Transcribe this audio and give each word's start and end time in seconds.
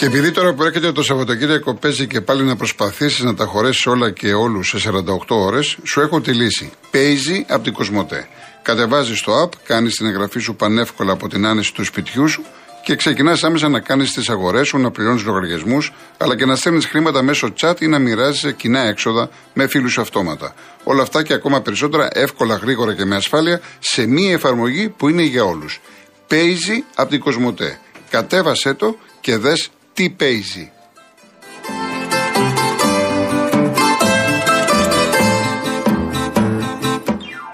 Και 0.00 0.06
επειδή 0.06 0.30
τώρα 0.30 0.54
που 0.54 0.62
έρχεται 0.62 0.92
το 0.92 1.02
Σαββατοκύριακο 1.02 1.74
παίζει 1.74 2.06
και 2.06 2.20
πάλι 2.20 2.42
να 2.42 2.56
προσπαθήσει 2.56 3.24
να 3.24 3.34
τα 3.34 3.44
χωρέσει 3.44 3.88
όλα 3.88 4.10
και 4.10 4.32
όλους 4.32 4.68
σε 4.68 4.90
48 4.90 5.00
ώρες, 5.28 5.76
σου 5.84 6.00
έχω 6.00 6.20
τη 6.20 6.32
λύση. 6.32 6.72
Παίζει 6.90 7.44
από 7.48 7.62
την 7.62 7.72
Κοσμοτέ. 7.72 8.28
Κατεβάζεις 8.62 9.22
το 9.22 9.32
app, 9.42 9.48
κάνεις 9.66 9.96
την 9.96 10.06
εγγραφή 10.06 10.38
σου 10.38 10.54
πανεύκολα 10.54 11.12
από 11.12 11.28
την 11.28 11.46
άνεση 11.46 11.74
του 11.74 11.84
σπιτιού 11.84 12.28
σου 12.28 12.42
και 12.84 12.96
ξεκινάς 12.96 13.44
άμεσα 13.44 13.68
να 13.68 13.80
κάνεις 13.80 14.12
τις 14.12 14.28
αγορές 14.28 14.68
σου, 14.68 14.78
να 14.78 14.90
πληρώνεις 14.90 15.24
λογαριασμούς, 15.24 15.92
αλλά 16.16 16.36
και 16.36 16.44
να 16.44 16.56
στέλνεις 16.56 16.86
χρήματα 16.86 17.22
μέσω 17.22 17.52
chat 17.60 17.80
ή 17.80 17.86
να 17.86 17.98
μοιράζει 17.98 18.52
κοινά 18.52 18.80
έξοδα 18.80 19.30
με 19.54 19.66
φίλους 19.66 19.98
αυτόματα. 19.98 20.54
Όλα 20.84 21.02
αυτά 21.02 21.22
και 21.22 21.32
ακόμα 21.32 21.60
περισσότερα 21.60 22.08
εύκολα, 22.12 22.54
γρήγορα 22.54 22.94
και 22.94 23.04
με 23.04 23.16
ασφάλεια 23.16 23.60
σε 23.78 24.06
μία 24.06 24.32
εφαρμογή 24.32 24.88
που 24.88 25.08
είναι 25.08 25.22
για 25.22 25.44
όλους. 25.44 25.80
Παίζει 26.26 26.84
από 26.94 27.10
την 27.10 27.20
Κοσμοτέ. 27.20 27.78
Κατέβασέ 28.10 28.74
το 28.74 28.96
και 29.20 29.36
δες 29.36 29.70
τι 30.00 30.10
παίζει. 30.10 30.70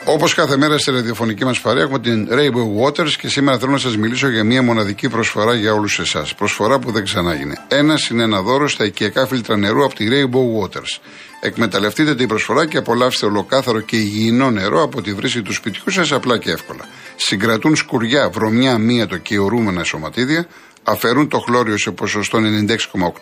Όπως 0.04 0.34
κάθε 0.34 0.56
μέρα 0.56 0.78
στη 0.78 0.90
ραδιοφωνική 0.90 1.44
μας 1.44 1.60
παρέα 1.60 1.82
έχουμε 1.82 1.98
την 1.98 2.28
Rainbow 2.30 2.84
Waters 2.84 3.10
και 3.10 3.28
σήμερα 3.28 3.58
θέλω 3.58 3.72
να 3.72 3.78
σας 3.78 3.96
μιλήσω 3.96 4.28
για 4.28 4.44
μια 4.44 4.62
μοναδική 4.62 5.08
προσφορά 5.08 5.54
για 5.54 5.72
όλους 5.72 5.98
εσάς. 5.98 6.34
Προσφορά 6.34 6.78
που 6.78 6.90
δεν 6.90 7.04
ξανάγινε. 7.04 7.64
Ένα 7.68 7.94
είναι 8.10 8.22
ένα 8.22 8.42
δώρο 8.42 8.68
στα 8.68 8.84
οικιακά 8.84 9.26
φίλτρα 9.26 9.56
νερού 9.56 9.84
από 9.84 9.94
τη 9.94 10.06
Rainbow 10.10 10.62
Waters. 10.62 11.00
Εκμεταλλευτείτε 11.40 12.14
την 12.14 12.28
προσφορά 12.28 12.66
και 12.66 12.76
απολαύστε 12.76 13.26
ολοκάθαρο 13.26 13.80
και 13.80 13.96
υγιεινό 13.96 14.50
νερό 14.50 14.82
από 14.82 15.02
τη 15.02 15.12
βρύση 15.12 15.42
του 15.42 15.52
σπιτιού 15.52 15.90
σας 15.90 16.12
απλά 16.12 16.38
και 16.38 16.50
εύκολα. 16.50 16.88
Συγκρατούν 17.16 17.76
σκουριά, 17.76 18.30
βρωμιά, 18.30 18.78
μύατο 18.78 19.16
και 19.16 19.38
ορούμενα 19.38 19.84
σωματίδια, 19.84 20.46
αφαιρούν 20.86 21.28
το 21.28 21.38
χλώριο 21.38 21.78
σε 21.78 21.90
ποσοστό 21.90 22.38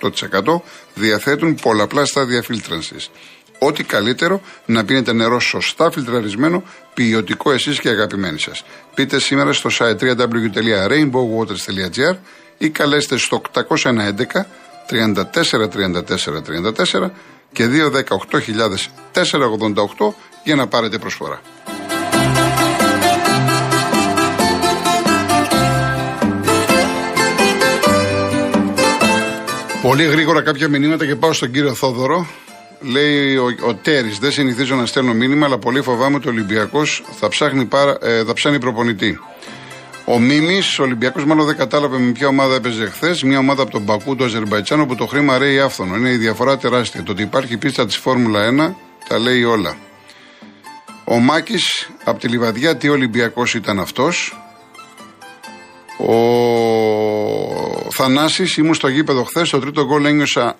96,8%, 0.00 0.60
διαθέτουν 0.94 1.54
πολλαπλά 1.54 2.04
στάδια 2.04 2.42
φίλτρανσης. 2.42 3.10
Ό,τι 3.58 3.84
καλύτερο 3.84 4.40
να 4.66 4.84
πίνετε 4.84 5.12
νερό 5.12 5.40
σωστά 5.40 5.90
φιλτραρισμένο, 5.90 6.62
ποιοτικό 6.94 7.52
εσείς 7.52 7.80
και 7.80 7.88
αγαπημένοι 7.88 8.38
σας. 8.38 8.64
Πείτε 8.94 9.20
σήμερα 9.20 9.52
στο 9.52 9.70
site 9.78 9.98
www.rainbowwaters.gr 9.98 12.16
ή 12.58 12.70
καλέστε 12.70 13.16
στο 13.16 13.42
811 13.52 13.66
34 14.90 14.90
34 14.90 15.22
34 16.94 17.10
και 17.52 17.66
218 18.30 18.40
488 19.12 20.14
για 20.44 20.54
να 20.54 20.66
πάρετε 20.66 20.98
προσφορά. 20.98 21.40
Πολύ 29.84 30.04
γρήγορα 30.04 30.42
κάποια 30.42 30.68
μηνύματα 30.68 31.06
και 31.06 31.16
πάω 31.16 31.32
στον 31.32 31.50
κύριο 31.50 31.74
Θόδωρο. 31.74 32.26
Λέει 32.80 33.36
ο, 33.36 33.44
ο 33.66 33.74
Τέρης: 33.74 34.18
Δεν 34.18 34.30
συνηθίζω 34.32 34.74
να 34.74 34.86
στέλνω 34.86 35.12
μήνυμα, 35.14 35.46
αλλά 35.46 35.58
πολύ 35.58 35.82
φοβάμαι 35.82 36.16
ότι 36.16 36.28
ο 36.28 36.30
Ολυμπιακός 36.30 37.04
θα, 37.18 37.28
ψάχνει 37.28 37.68
ε, 38.00 38.24
θα 38.24 38.32
ψάχνει 38.32 38.58
προπονητή. 38.58 39.18
Ο 40.04 40.18
Μίμης, 40.18 40.78
ο 40.78 40.82
Ολυμπιακός, 40.82 41.24
μάλλον 41.24 41.46
δεν 41.46 41.56
κατάλαβε 41.56 41.98
με 41.98 42.12
ποια 42.12 42.26
ομάδα 42.28 42.54
έπαιζε 42.54 42.86
χθες. 42.86 43.22
Μια 43.22 43.38
ομάδα 43.38 43.62
από 43.62 43.70
τον 43.70 43.82
Μπακού, 43.82 44.16
του 44.16 44.24
Αζερμπαϊτζάν, 44.24 44.80
όπου 44.80 44.94
το 44.94 45.06
χρήμα 45.06 45.38
ρέει 45.38 45.60
άφθονο. 45.60 45.96
Είναι 45.96 46.10
η 46.10 46.16
διαφορά 46.16 46.56
τεράστια. 46.56 47.02
Το 47.02 47.12
ότι 47.12 47.22
υπάρχει 47.22 47.56
πίστα 47.56 47.86
της 47.86 47.96
Φόρμουλα 47.96 48.70
1 48.70 48.74
τα 49.08 49.18
λέει 49.18 49.44
όλα. 49.44 49.76
Ο 51.04 51.18
Μάκης 51.18 51.90
από 52.04 52.18
τη 52.18 52.28
Λιβαδιά, 52.28 52.76
τι 52.76 52.88
Ολυμπιακός 52.88 53.54
ήταν 53.54 53.80
αυτός. 53.80 54.38
Ο 55.98 57.90
Θανάσης, 57.90 58.56
ήμουν 58.56 58.74
στο 58.74 58.88
γήπεδο 58.88 59.24
χθες. 59.24 59.50
Το 59.50 59.58
τρίτο 59.58 59.84
γκολ 59.84 60.04
ένιωσα 60.04 60.58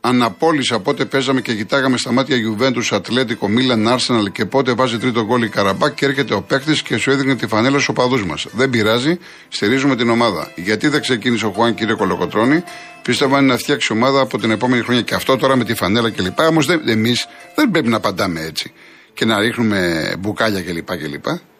αναπόλυσα 0.00 0.80
πότε 0.80 1.04
παίζαμε 1.04 1.40
και 1.40 1.54
κοιτάγαμε 1.54 1.96
στα 1.96 2.12
μάτια 2.12 2.36
Γιουβέντους, 2.36 2.92
Ατλέτικο, 2.92 3.48
Μίλαν, 3.48 3.88
Άρσεναλ 3.88 4.32
και 4.32 4.44
πότε 4.44 4.72
βάζει 4.72 4.98
τρίτο 4.98 5.24
γκολ 5.24 5.42
η 5.42 5.48
Καραμπάκ 5.48 5.94
και 5.94 6.04
έρχεται 6.04 6.34
ο 6.34 6.42
παίκτης 6.42 6.82
και 6.82 6.96
σου 6.96 7.10
έδινε 7.10 7.36
τη 7.36 7.46
φανέλα 7.46 7.74
στους 7.74 7.88
οπαδούς 7.88 8.24
μας. 8.24 8.46
Δεν 8.52 8.70
πειράζει, 8.70 9.18
στηρίζουμε 9.48 9.96
την 9.96 10.10
ομάδα. 10.10 10.52
Γιατί 10.54 10.88
δεν 10.88 11.00
ξεκίνησε 11.00 11.46
ο 11.46 11.50
Χουάν, 11.50 11.74
κύριε 11.74 11.94
Κολοκοτρόνη, 11.94 12.62
πίστευα 13.02 13.40
να 13.40 13.56
φτιάξει 13.56 13.92
ομάδα 13.92 14.20
από 14.20 14.38
την 14.38 14.50
επόμενη 14.50 14.82
χρονιά 14.82 15.02
και 15.02 15.14
αυτό 15.14 15.36
τώρα 15.36 15.56
με 15.56 15.64
τη 15.64 15.74
φανέλα 15.74 16.10
κλπ. 16.10 16.38
Όμως 16.38 16.68
εμείς 16.68 17.26
δεν 17.54 17.70
πρέπει 17.70 17.88
να 17.88 17.96
απαντάμε 17.96 18.40
έτσι 18.40 18.72
και 19.14 19.24
να 19.24 19.38
ρίχνουμε 19.38 20.12
μπουκάλια 20.18 20.62
κλπ. 20.62 20.88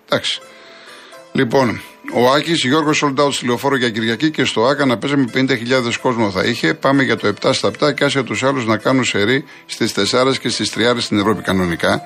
Εντάξει. 0.08 0.40
Λοιπόν, 1.32 1.80
ο 2.12 2.30
Άκης 2.30 2.64
Γιώργος 2.64 3.04
Sold 3.04 3.32
στη 3.32 3.46
λεωφόρο 3.46 3.76
για 3.76 3.90
Κυριακή 3.90 4.30
και 4.30 4.44
στο 4.44 4.64
Άκα 4.64 4.84
να 4.84 4.98
παίζαμε 4.98 5.30
50.000 5.34 5.48
κόσμο 6.02 6.30
θα 6.30 6.44
είχε. 6.44 6.74
Πάμε 6.74 7.02
για 7.02 7.16
το 7.16 7.34
7 7.42 7.50
στα 7.52 7.70
7 7.80 7.94
και 7.94 8.04
άσε 8.04 8.22
τους 8.22 8.42
άλλους 8.42 8.66
να 8.66 8.76
κάνουν 8.76 9.04
σερή 9.04 9.44
στις 9.66 9.94
4 9.96 10.38
και 10.40 10.48
στις 10.48 10.72
3 10.76 10.96
στην 10.98 11.18
Ευρώπη 11.18 11.42
κανονικά. 11.42 12.02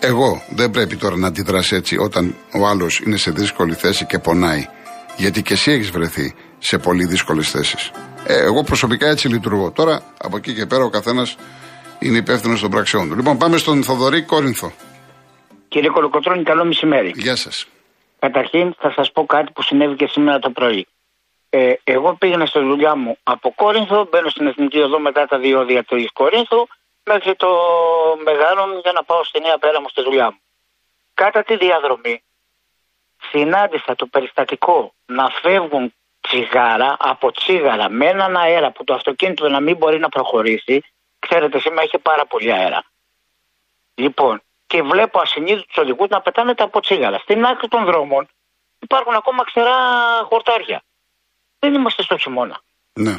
Εγώ 0.00 0.42
δεν 0.48 0.70
πρέπει 0.70 0.96
τώρα 0.96 1.16
να 1.16 1.26
αντιδράσει 1.26 1.74
έτσι 1.76 1.96
όταν 1.96 2.34
ο 2.60 2.66
άλλος 2.66 3.00
είναι 3.06 3.16
σε 3.16 3.30
δύσκολη 3.30 3.74
θέση 3.74 4.06
και 4.06 4.18
πονάει. 4.18 4.66
Γιατί 5.16 5.42
και 5.42 5.52
εσύ 5.52 5.72
έχεις 5.72 5.90
βρεθεί 5.90 6.34
σε 6.58 6.78
πολύ 6.78 7.04
δύσκολες 7.04 7.50
θέσεις. 7.50 7.90
Ε, 8.24 8.42
εγώ 8.42 8.62
προσωπικά 8.62 9.08
έτσι 9.08 9.28
λειτουργώ. 9.28 9.70
Τώρα 9.70 10.02
από 10.18 10.36
εκεί 10.36 10.54
και 10.54 10.66
πέρα 10.66 10.84
ο 10.84 10.90
καθένας 10.90 11.36
είναι 11.98 12.18
υπεύθυνος 12.18 12.60
των 12.60 12.70
πραξιών 12.70 13.08
του. 13.08 13.16
Λοιπόν, 13.16 13.38
πάμε 13.38 13.56
στον 13.56 13.82
Θοδωρή 13.82 14.22
Κόρινθο. 14.22 14.72
Κύριε 15.68 15.88
Κολοκοτρόνη, 15.88 16.42
καλό 16.42 16.64
μεσημέρι. 16.64 17.12
Γεια 17.16 17.36
σας. 17.36 17.66
Καταρχήν 18.20 18.74
θα 18.78 18.92
σας 18.92 19.12
πω 19.12 19.26
κάτι 19.26 19.52
που 19.52 19.62
συνέβη 19.62 19.96
και 19.96 20.06
σήμερα 20.06 20.38
το 20.38 20.50
πρωί. 20.50 20.86
Ε, 21.50 21.74
εγώ 21.84 22.14
πήγαινα 22.14 22.46
στη 22.46 22.58
δουλειά 22.58 22.94
μου 22.94 23.18
από 23.22 23.52
Κόρινθο, 23.54 24.06
μπαίνω 24.10 24.28
στην 24.28 24.46
Εθνική 24.46 24.78
Οδό 24.80 24.98
μετά 25.00 25.26
τα 25.26 25.38
διόδια 25.38 25.84
του 25.84 26.06
Κόρινθου 26.12 26.66
μέχρι 27.04 27.36
το 27.36 27.48
Μεγάλο 28.24 28.80
για 28.82 28.92
να 28.92 29.04
πάω 29.04 29.24
στη 29.24 29.40
Νέα 29.40 29.58
Πέρα 29.58 29.80
μου 29.80 29.88
στη 29.88 30.02
δουλειά 30.02 30.30
μου. 30.30 30.40
Κάτα 31.14 31.42
τη 31.42 31.56
διαδρομή 31.56 32.22
συνάντησα 33.30 33.94
το 33.94 34.06
περιστατικό 34.06 34.94
να 35.06 35.28
φεύγουν 35.28 35.94
τσιγάρα 36.20 36.96
από 36.98 37.32
τσίγαρα 37.32 37.88
με 37.88 38.06
έναν 38.06 38.36
αέρα 38.36 38.70
που 38.70 38.84
το 38.84 38.94
αυτοκίνητο 38.94 39.48
να 39.48 39.60
μην 39.60 39.76
μπορεί 39.76 39.98
να 39.98 40.08
προχωρήσει. 40.08 40.82
Ξέρετε, 41.18 41.58
σήμερα 41.58 41.82
έχει 41.82 41.98
πάρα 41.98 42.26
πολύ 42.26 42.52
αέρα. 42.52 42.84
Λοιπόν, 43.94 44.42
και 44.70 44.82
βλέπω 44.82 45.20
ασυνείδητους 45.20 45.76
οδηγούς 45.76 46.08
να 46.08 46.20
πετάνε 46.20 46.54
τα 46.54 46.68
ποτσίγαρα. 46.68 47.18
Στην 47.18 47.44
άκρη 47.44 47.68
των 47.68 47.84
δρόμων 47.84 48.28
υπάρχουν 48.78 49.14
ακόμα 49.14 49.44
ξερά 49.44 49.76
χορτάρια. 50.28 50.82
Δεν 51.58 51.74
είμαστε 51.74 52.02
στο 52.02 52.18
χειμώνα. 52.18 52.60
Ναι. 52.92 53.16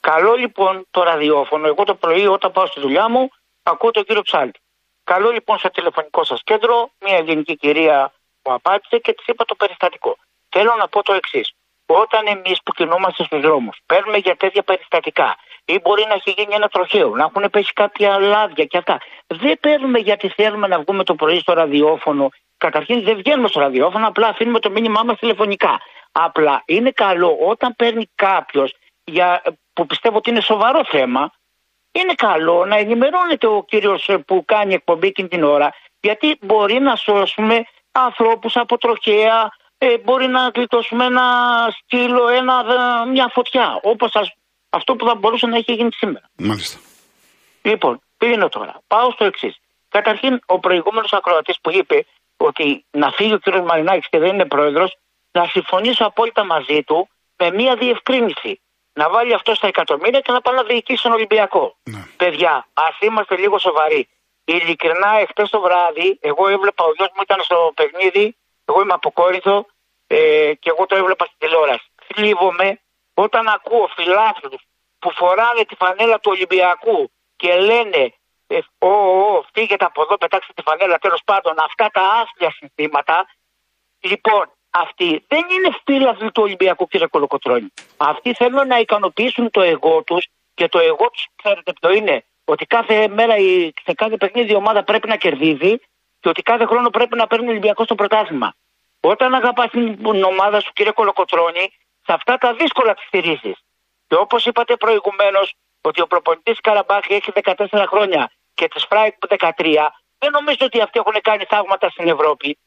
Καλό 0.00 0.34
λοιπόν 0.34 0.86
το 0.90 1.02
ραδιόφωνο. 1.02 1.66
Εγώ 1.66 1.84
το 1.84 1.94
πρωί 1.94 2.26
όταν 2.26 2.52
πάω 2.52 2.66
στη 2.66 2.80
δουλειά 2.80 3.08
μου 3.08 3.30
ακούω 3.62 3.90
τον 3.90 4.04
κύριο 4.04 4.22
Ψάλτη. 4.22 4.60
Καλό 5.04 5.30
λοιπόν 5.30 5.58
στο 5.58 5.70
τηλεφωνικό 5.70 6.24
σας 6.24 6.40
κέντρο 6.44 6.90
μια 7.04 7.16
ελληνική 7.16 7.56
κυρία 7.56 8.12
μου 8.44 8.52
απάντησε 8.52 8.98
και 8.98 9.12
της 9.12 9.26
είπα 9.26 9.44
το 9.44 9.54
περιστατικό. 9.54 10.16
Θέλω 10.48 10.74
να 10.78 10.88
πω 10.88 11.02
το 11.02 11.12
εξής. 11.12 11.52
Όταν 11.86 12.26
εμείς 12.26 12.58
που 12.64 12.72
κινούμαστε 12.72 13.24
στους 13.24 13.40
δρόμους 13.40 13.80
παίρνουμε 13.86 14.18
για 14.18 14.36
τέτοια 14.36 14.62
περιστατικά 14.62 15.36
ή 15.64 15.78
μπορεί 15.82 16.04
να 16.08 16.14
έχει 16.14 16.34
γίνει 16.36 16.54
ένα 16.54 16.68
τροχαίο, 16.68 17.08
να 17.16 17.24
έχουν 17.24 17.50
πέσει 17.50 17.72
κάποια 17.72 18.18
λάδια 18.18 18.64
και 18.64 18.78
αυτά. 18.78 18.98
Δεν 19.26 19.60
παίρνουμε 19.60 19.98
γιατί 19.98 20.28
θέλουμε 20.28 20.66
να 20.66 20.80
βγούμε 20.80 21.04
το 21.04 21.14
πρωί 21.14 21.38
στο 21.38 21.52
ραδιόφωνο. 21.52 22.28
Καταρχήν 22.56 23.02
δεν 23.02 23.16
βγαίνουμε 23.16 23.48
στο 23.48 23.60
ραδιόφωνο, 23.60 24.06
απλά 24.06 24.28
αφήνουμε 24.28 24.58
το 24.58 24.70
μήνυμά 24.70 25.02
μας 25.02 25.18
τηλεφωνικά. 25.18 25.80
Απλά 26.12 26.62
είναι 26.66 26.90
καλό 26.90 27.38
όταν 27.40 27.74
παίρνει 27.76 28.08
κάποιος 28.14 28.74
που 29.72 29.86
πιστεύω 29.86 30.16
ότι 30.16 30.30
είναι 30.30 30.40
σοβαρό 30.40 30.84
θέμα, 30.84 31.30
είναι 31.92 32.14
καλό 32.14 32.64
να 32.66 32.76
ενημερώνεται 32.76 33.46
ο 33.46 33.64
κύριος 33.68 34.08
που 34.26 34.44
κάνει 34.44 34.74
εκπομπή 34.74 35.06
εκείνη 35.06 35.28
την 35.28 35.44
ώρα, 35.44 35.72
γιατί 36.00 36.38
μπορεί 36.40 36.78
να 36.78 36.96
σώσουμε 36.96 37.64
ανθρώπους 37.92 38.56
από 38.56 38.78
τροχαία, 38.78 39.50
ε, 39.78 39.98
μπορεί 39.98 40.26
να 40.26 40.50
γλιτώσουμε 40.54 41.04
ένα 41.04 41.24
σκύλο, 41.78 42.28
ένα, 42.28 42.64
μια 43.06 43.30
φωτιά. 43.32 43.78
Όπως 43.82 44.12
αυτό 44.78 44.96
που 44.96 45.06
θα 45.06 45.14
μπορούσε 45.14 45.46
να 45.46 45.56
έχει 45.56 45.72
γίνει 45.72 45.92
σήμερα. 45.92 46.30
Μάλιστα. 46.36 46.78
Λοιπόν, 47.62 48.02
πήγαινε 48.18 48.48
τώρα. 48.48 48.74
Πάω 48.86 49.10
στο 49.10 49.24
εξής. 49.24 49.54
Καταρχήν, 49.88 50.40
ο 50.46 50.58
προηγούμενος 50.58 51.12
ακροατής 51.12 51.58
που 51.62 51.70
είπε 51.70 52.06
ότι 52.36 52.84
να 52.90 53.10
φύγει 53.10 53.34
ο 53.34 53.38
κ. 53.38 53.46
Μαρινάκης 53.68 54.08
και 54.08 54.18
δεν 54.18 54.28
είναι 54.34 54.46
πρόεδρος, 54.46 54.96
να 55.32 55.44
συμφωνήσω 55.44 56.04
απόλυτα 56.04 56.44
μαζί 56.44 56.82
του 56.82 57.08
με 57.36 57.50
μία 57.50 57.76
διευκρίνηση. 57.76 58.60
Να 58.92 59.10
βάλει 59.10 59.34
αυτό 59.34 59.54
στα 59.54 59.66
εκατομμύρια 59.66 60.20
και 60.20 60.32
να 60.32 60.40
πάει 60.40 60.54
να 60.54 60.62
διοικήσει 60.62 61.02
τον 61.02 61.12
Ολυμπιακό. 61.12 61.76
Ναι. 61.82 62.02
Παιδιά, 62.16 62.66
ας 62.72 62.96
είμαστε 63.00 63.36
λίγο 63.36 63.58
σοβαροί. 63.58 64.08
Ειλικρινά, 64.44 65.10
εχθές 65.22 65.50
το 65.50 65.60
βράδυ, 65.60 66.18
εγώ 66.20 66.48
έβλεπα, 66.48 66.84
ο 66.84 66.92
γιος 66.96 67.10
μου 67.14 67.22
ήταν 67.22 67.40
στο 67.42 67.72
παιχνίδι, 67.74 68.36
εγώ 68.64 68.80
είμαι 68.82 68.92
από 68.92 69.12
ε, 70.06 70.52
και 70.60 70.70
εγώ 70.70 70.86
το 70.86 70.96
έβλεπα 70.96 71.24
στην 71.24 71.38
τηλεόραση. 71.38 71.86
Θλίβομαι 72.06 72.80
όταν 73.22 73.48
ακούω 73.48 73.86
φιλάθλους 73.96 74.62
που 74.98 75.10
φοράνε 75.10 75.64
τη 75.64 75.74
φανέλα 75.74 76.20
του 76.20 76.30
Ολυμπιακού 76.34 77.10
και 77.36 77.54
λένε 77.54 78.14
ε, 78.46 78.58
«Ω, 78.78 78.88
ω, 78.88 79.44
φύγετε 79.52 79.84
από 79.84 80.02
εδώ, 80.02 80.16
πετάξτε 80.16 80.52
τη 80.56 80.62
φανέλα», 80.62 80.98
τέλος 80.98 81.22
πάντων, 81.24 81.54
αυτά 81.58 81.88
τα 81.92 82.02
άθλια 82.20 82.50
συνθήματα, 82.50 83.26
λοιπόν, 84.00 84.44
αυτοί 84.70 85.24
δεν 85.28 85.44
είναι 85.50 85.70
φίλαθλοι 85.84 86.30
του 86.32 86.42
Ολυμπιακού, 86.42 86.86
κύριε 86.86 87.06
Κολοκοτρόνη. 87.06 87.72
Αυτοί 87.96 88.34
θέλουν 88.34 88.66
να 88.66 88.78
ικανοποιήσουν 88.78 89.50
το 89.50 89.60
εγώ 89.60 90.02
τους 90.02 90.26
και 90.54 90.68
το 90.68 90.78
εγώ 90.78 91.10
τους, 91.10 91.26
ξέρετε 91.36 91.72
ποιο 91.80 91.92
είναι, 91.92 92.24
ότι 92.44 92.66
κάθε 92.66 93.08
μέρα 93.08 93.36
η, 93.36 93.72
σε 93.84 93.92
κάθε 93.94 94.16
παιχνίδι 94.16 94.52
η 94.52 94.54
ομάδα 94.54 94.82
πρέπει 94.84 95.08
να 95.08 95.16
κερδίζει 95.16 95.76
και 96.20 96.28
ότι 96.28 96.42
κάθε 96.42 96.64
χρόνο 96.64 96.90
πρέπει 96.90 97.16
να 97.16 97.26
παίρνει 97.26 97.46
ο 97.46 97.50
Ολυμπιακός 97.50 97.84
στο 97.84 97.94
πρωτάθλημα. 97.94 98.54
Όταν 99.00 99.34
αγαπάς 99.34 99.70
την 99.70 100.22
ομάδα 100.24 100.60
σου, 100.60 100.72
κύριε 100.72 100.92
Κολοκοτρόνη, 100.92 101.72
σε 102.04 102.12
αυτά 102.12 102.38
τα 102.38 102.54
δύσκολα 102.54 102.94
τη 102.94 103.04
στηρίζεις. 103.06 103.56
Και 104.06 104.14
όπως 104.14 104.46
είπατε 104.46 104.76
προηγουμένως, 104.76 105.54
ότι 105.80 106.00
ο 106.00 106.06
προπονητής 106.06 106.60
Καραμπάχ 106.60 107.14
έχει 107.14 107.32
14 107.34 107.86
χρόνια 107.86 108.32
και 108.54 108.68
της 108.68 108.84
Φράιμπουργκ 108.84 109.14
13, 109.28 109.92
δεν 110.18 110.30
νομίζω 110.30 110.58
ότι 110.60 110.80
αυτοί 110.80 110.98
έχουν 110.98 111.20
κάνει 111.22 111.44
θαύματα 111.48 111.90
στην 111.90 112.08
Ευρώπη. 112.08 112.58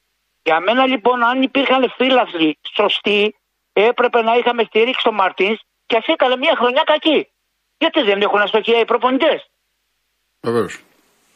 Για 0.44 0.60
μένα 0.60 0.86
λοιπόν, 0.86 1.24
αν 1.24 1.42
υπήρχαν 1.42 1.94
φίλαθλοι 1.98 2.60
σωστοί, 2.76 3.36
έπρεπε 3.74 4.22
να 4.22 4.36
είχαμε 4.36 4.64
στηρίξει 4.64 5.04
τον 5.04 5.14
Μαρτίνς 5.14 5.60
και 5.86 5.98
ας 5.98 6.06
ήταν 6.08 6.40
μια 6.40 6.56
χρονιά 6.56 6.84
κακή. 6.86 7.30
Γιατί 7.78 8.02
δεν 8.02 8.22
έχουν 8.22 8.40
αστοχία 8.40 8.80
οι 8.80 8.86
προπονητές; 8.86 9.50
Βεβαίως. 10.42 10.80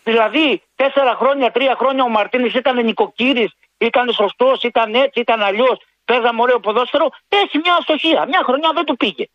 Δηλαδή, 0.04 0.64
τέσσερα 0.76 1.16
χρόνια, 1.16 1.52
τρία 1.52 1.76
χρόνια 1.80 2.04
ο 2.04 2.10
Μαρτίνη 2.10 2.52
ήταν 2.56 2.86
νοικοκύρης, 2.86 3.52
ήταν 3.78 4.12
σωστός, 4.12 4.64
ήταν 4.64 4.94
έτσι, 4.96 5.20
ήταν 5.20 5.42
αλλιώς. 5.42 5.78
Παίζαμε 6.10 6.42
ωραίο 6.46 6.60
ποδόσφαιρο. 6.66 7.08
Έχει 7.42 7.56
μια 7.64 7.74
αστοχία. 7.80 8.22
Μια 8.32 8.42
χρονιά 8.48 8.70
δεν 8.78 8.86
του 8.90 8.96
πήγε. 9.02 9.26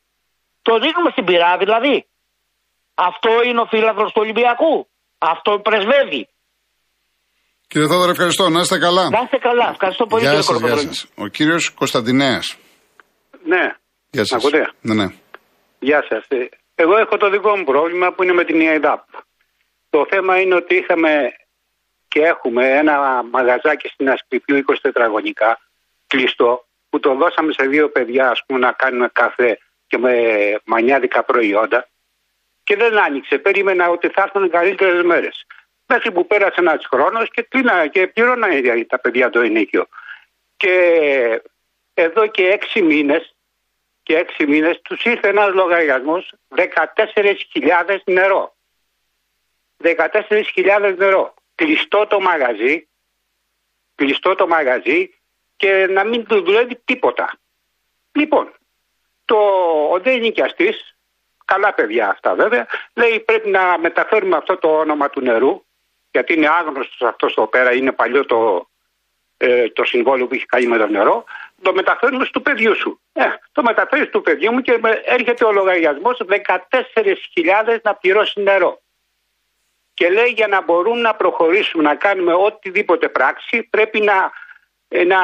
Το 0.66 0.72
δείχνουμε 0.82 1.10
στην 1.14 1.24
πειρά 1.28 1.52
δηλαδή. 1.62 1.96
Αυτό 3.08 3.30
είναι 3.46 3.60
ο 3.64 3.66
φίλαθρο 3.72 4.06
του 4.14 4.20
Ολυμπιακού. 4.24 4.74
Αυτό 5.18 5.50
πρεσβεύει. 5.66 6.22
Κύριε 7.70 7.88
Θόδωρο, 7.88 8.10
ευχαριστώ. 8.10 8.44
Να 8.48 8.60
είστε 8.60 8.78
καλά. 8.78 9.04
Να 9.16 9.20
είστε 9.24 9.38
καλά. 9.48 9.68
Ευχαριστώ 9.74 10.04
πολύ. 10.06 10.22
Γεια 10.22 10.42
σας, 10.42 10.60
γεια 10.60 10.76
σας. 10.76 11.06
Ο 11.24 11.26
κύριος 11.26 11.64
Κωνσταντινέας. 11.80 12.56
Ναι. 13.52 13.64
Γεια 14.10 14.24
σας. 14.24 14.38
Ακούτε; 14.38 14.62
Ναι, 14.80 14.94
ναι. 14.94 15.06
Γεια 15.78 16.00
σας. 16.08 16.24
Εγώ 16.74 16.94
έχω 17.04 17.16
το 17.16 17.30
δικό 17.30 17.56
μου 17.56 17.64
πρόβλημα 17.64 18.12
που 18.12 18.22
είναι 18.22 18.32
με 18.32 18.44
την 18.44 18.60
ΙΑΕΔΑΠ. 18.60 19.02
Το 19.90 20.06
θέμα 20.10 20.40
είναι 20.40 20.54
ότι 20.54 20.74
είχαμε 20.74 21.12
και 22.08 22.20
έχουμε 22.32 22.64
ένα 22.80 22.94
μαγαζάκι 23.34 23.88
στην 23.88 24.10
Ασκληπιού 24.10 24.56
24 24.56 24.62
τετραγωνικά 24.82 25.50
κλειστό 26.16 26.66
που 26.90 27.00
το 27.00 27.14
δώσαμε 27.14 27.52
σε 27.52 27.66
δύο 27.66 27.88
παιδιά 27.88 28.30
ας 28.30 28.44
πούμε, 28.46 28.58
να 28.58 28.72
κάνουν 28.72 29.12
καφέ 29.12 29.58
και 29.86 29.98
με 29.98 30.14
μανιάδικα 30.64 31.22
προϊόντα 31.22 31.88
και 32.64 32.76
δεν 32.76 32.98
άνοιξε. 32.98 33.38
Περίμενα 33.38 33.88
ότι 33.88 34.08
θα 34.08 34.22
έρθουν 34.22 34.50
καλύτερες 34.50 35.02
μέρες. 35.02 35.46
Μέχρι 35.86 36.12
που 36.12 36.26
πέρασε 36.26 36.54
ένας 36.56 36.86
χρόνος 36.86 37.30
και, 37.30 37.42
κλείνα, 37.42 37.86
και 37.86 38.06
πλήρωνα 38.06 38.48
τα 38.86 39.00
παιδιά 39.00 39.30
το 39.30 39.40
ενίκιο. 39.40 39.86
Και 40.56 41.42
εδώ 41.94 42.26
και 42.26 42.46
έξι 42.46 42.82
μήνες 42.82 43.34
και 44.02 44.16
έξι 44.16 44.46
μήνες 44.46 44.80
τους 44.82 45.04
ήρθε 45.04 45.28
ένας 45.28 45.54
λογαριασμός 45.54 46.32
14.000 46.48 47.98
νερό. 48.04 48.56
14.000 49.76 50.94
νερό. 50.96 51.34
Κλειστό 51.54 52.06
το 52.06 52.20
μαγαζί, 52.20 52.88
κλειστό 53.94 54.34
το 54.34 54.46
μαγαζί 54.46 55.10
και 55.64 55.86
να 55.90 56.04
μην 56.04 56.26
του 56.26 56.42
δουλεύει 56.42 56.80
τίποτα. 56.84 57.38
Λοιπόν, 58.12 58.52
το, 59.24 59.36
ο 59.90 59.98
δε 60.00 60.16
νοικιαστής, 60.16 60.96
καλά 61.44 61.74
παιδιά 61.74 62.08
αυτά 62.08 62.34
βέβαια, 62.34 62.66
λέει 62.94 63.20
πρέπει 63.20 63.48
να 63.48 63.78
μεταφέρουμε 63.78 64.36
αυτό 64.36 64.56
το 64.56 64.78
όνομα 64.78 65.10
του 65.10 65.20
νερού, 65.20 65.64
γιατί 66.10 66.32
είναι 66.32 66.48
άγνωστος 66.48 67.08
αυτός 67.08 67.30
εδώ 67.30 67.46
πέρα, 67.46 67.74
είναι 67.74 67.92
παλιό 67.92 68.24
το, 68.24 68.68
ε, 69.36 69.68
το 69.68 69.84
συμβόλαιο 69.84 70.26
που 70.26 70.34
έχει 70.34 70.46
κάνει 70.46 70.66
με 70.66 70.78
το 70.78 70.86
νερό, 70.86 71.24
το 71.62 71.74
μεταφέρουμε 71.74 72.24
στο 72.24 72.40
παιδιού 72.40 72.76
σου. 72.76 73.00
Ε, 73.12 73.24
το 73.52 73.62
μεταφέρεις 73.62 74.08
στο 74.08 74.20
παιδιού 74.20 74.52
μου 74.52 74.60
και 74.60 74.80
έρχεται 75.04 75.44
ο 75.44 75.52
λογαριασμός 75.52 76.20
14.000 76.26 77.80
να 77.82 77.94
πληρώσει 77.94 78.40
νερό. 78.40 78.82
Και 79.94 80.08
λέει 80.08 80.30
για 80.30 80.46
να 80.46 80.62
μπορούν 80.62 81.00
να 81.00 81.14
προχωρήσουμε 81.14 81.82
να 81.82 81.94
κάνουμε 81.94 82.34
οτιδήποτε 82.34 83.08
πράξη 83.08 83.62
πρέπει 83.62 84.00
να, 84.00 84.14
ε, 84.14 84.28
να, 85.02 85.20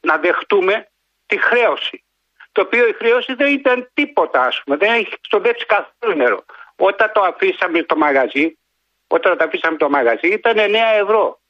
να 0.00 0.18
δεχτούμε 0.18 0.88
τη 1.26 1.38
χρέωση. 1.38 2.04
Το 2.52 2.60
οποίο 2.60 2.88
η 2.88 2.92
χρέωση 2.92 3.34
δεν 3.34 3.52
ήταν 3.52 3.90
τίποτα, 3.94 4.42
ας 4.42 4.62
πούμε, 4.64 4.76
δεν 4.76 4.92
έχει 4.92 5.18
ξοδέψει 5.20 5.66
καθόλου 5.66 6.16
νερό. 6.16 6.44
Όταν 6.76 7.10
το 7.14 7.20
αφήσαμε 7.20 7.82
το 7.82 7.96
μαγαζί, 7.96 8.58
όταν 9.06 9.38
το 9.38 9.44
αφήσαμε 9.44 9.76
το 9.76 9.88
μαγαζί 9.88 10.28
ήταν 10.28 10.54
9 10.58 10.74
ευρώ 11.00 11.40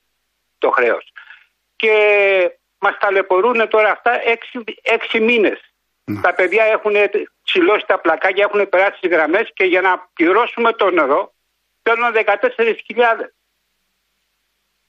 το 0.58 0.70
χρέος. 0.70 1.12
Και 1.76 1.92
μας 2.78 2.96
ταλαιπωρούν 2.98 3.68
τώρα 3.68 3.90
αυτά 3.90 4.20
6, 5.12 5.20
μήνες. 5.20 5.60
Ναι. 6.04 6.20
Τα 6.20 6.34
παιδιά 6.34 6.64
έχουν 6.64 6.94
ψηλώσει 7.42 7.86
τα 7.86 7.98
πλακάκια, 7.98 8.44
έχουν 8.48 8.68
περάσει 8.68 9.00
τις 9.00 9.10
γραμμές 9.10 9.50
και 9.54 9.64
για 9.64 9.80
να 9.80 10.08
πληρώσουμε 10.14 10.72
το 10.72 10.90
νερό 10.90 11.34
παίρνουν 11.82 12.12
14.000 12.14 13.32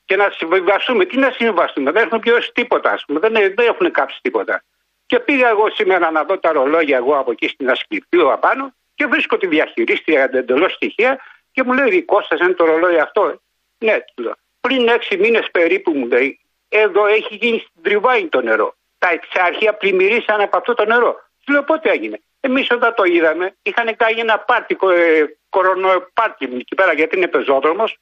και 0.07 0.15
να 0.15 0.29
συμβιβαστούμε. 0.37 1.05
Τι 1.05 1.17
να 1.17 1.31
συμβιβαστούμε, 1.31 1.91
δεν 1.91 2.03
έχουν 2.05 2.19
πληρώσει 2.19 2.51
τίποτα, 2.53 2.91
ας 2.91 3.03
πούμε. 3.05 3.19
Δεν, 3.19 3.33
δεν 3.33 3.67
έχουν 3.67 3.91
κάψει 3.91 4.19
τίποτα. 4.21 4.63
Και 5.05 5.19
πήγα 5.19 5.49
εγώ 5.49 5.69
σήμερα 5.69 6.11
να 6.11 6.23
δω 6.23 6.39
τα 6.39 6.51
ρολόγια 6.51 6.97
εγώ 6.97 7.17
από 7.17 7.31
εκεί 7.31 7.47
στην 7.47 7.69
Ασκληπίου 7.69 8.31
απάνω 8.31 8.73
και 8.95 9.05
βρίσκω 9.05 9.37
τη 9.37 9.47
διαχειρίστρια 9.47 10.29
εντελώς 10.33 10.73
στοιχεία 10.73 11.19
και 11.51 11.63
μου 11.63 11.73
λέει: 11.73 12.03
Κώστας, 12.03 12.39
είναι 12.39 12.53
το 12.53 12.65
ρολόι 12.65 12.99
αυτό; 12.99 13.41
Ναι, 13.77 13.97
του 14.15 14.23
λέω. 14.23 14.35
Πριν 14.61 14.87
έξι 14.87 15.17
μήνες 15.17 15.51
περίπου 15.51 15.91
μου 15.91 16.07
λέει: 16.07 16.39
Εδώ 16.69 17.05
έχει 17.05 17.35
γίνει 17.35 17.57
στην 17.57 17.81
τριβάη 17.81 18.27
το 18.27 18.41
νερό. 18.41 18.75
Τα 18.97 19.09
εξάρχεια 19.09 19.73
πλημμυρίσαν 19.73 20.41
από 20.41 20.57
αυτό 20.57 20.73
το 20.73 20.85
νερό. 20.85 21.15
Του 21.43 21.51
λέω: 21.51 21.63
Πότε 21.63 21.89
έγινε; 21.89 22.19
Εμείς 22.39 22.71
όταν 22.71 22.93
το 22.95 23.03
είδαμε, 23.03 23.55
είχαν 23.61 23.95
κάνει 23.95 24.19
ένα 24.19 24.39
πάρτι, 24.39 24.77
ε, 24.95 25.23
κορονοπάρτι 25.49 26.49
εκεί 26.59 26.75
πέρα 26.75 26.93
γιατί 26.93 27.17
είναι 27.17 27.27
πεζόδρομος 27.27 27.97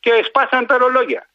και 0.00 0.22
σπάσαν 0.26 0.66
τα 0.66 0.78
ρολόγια. 0.78 1.28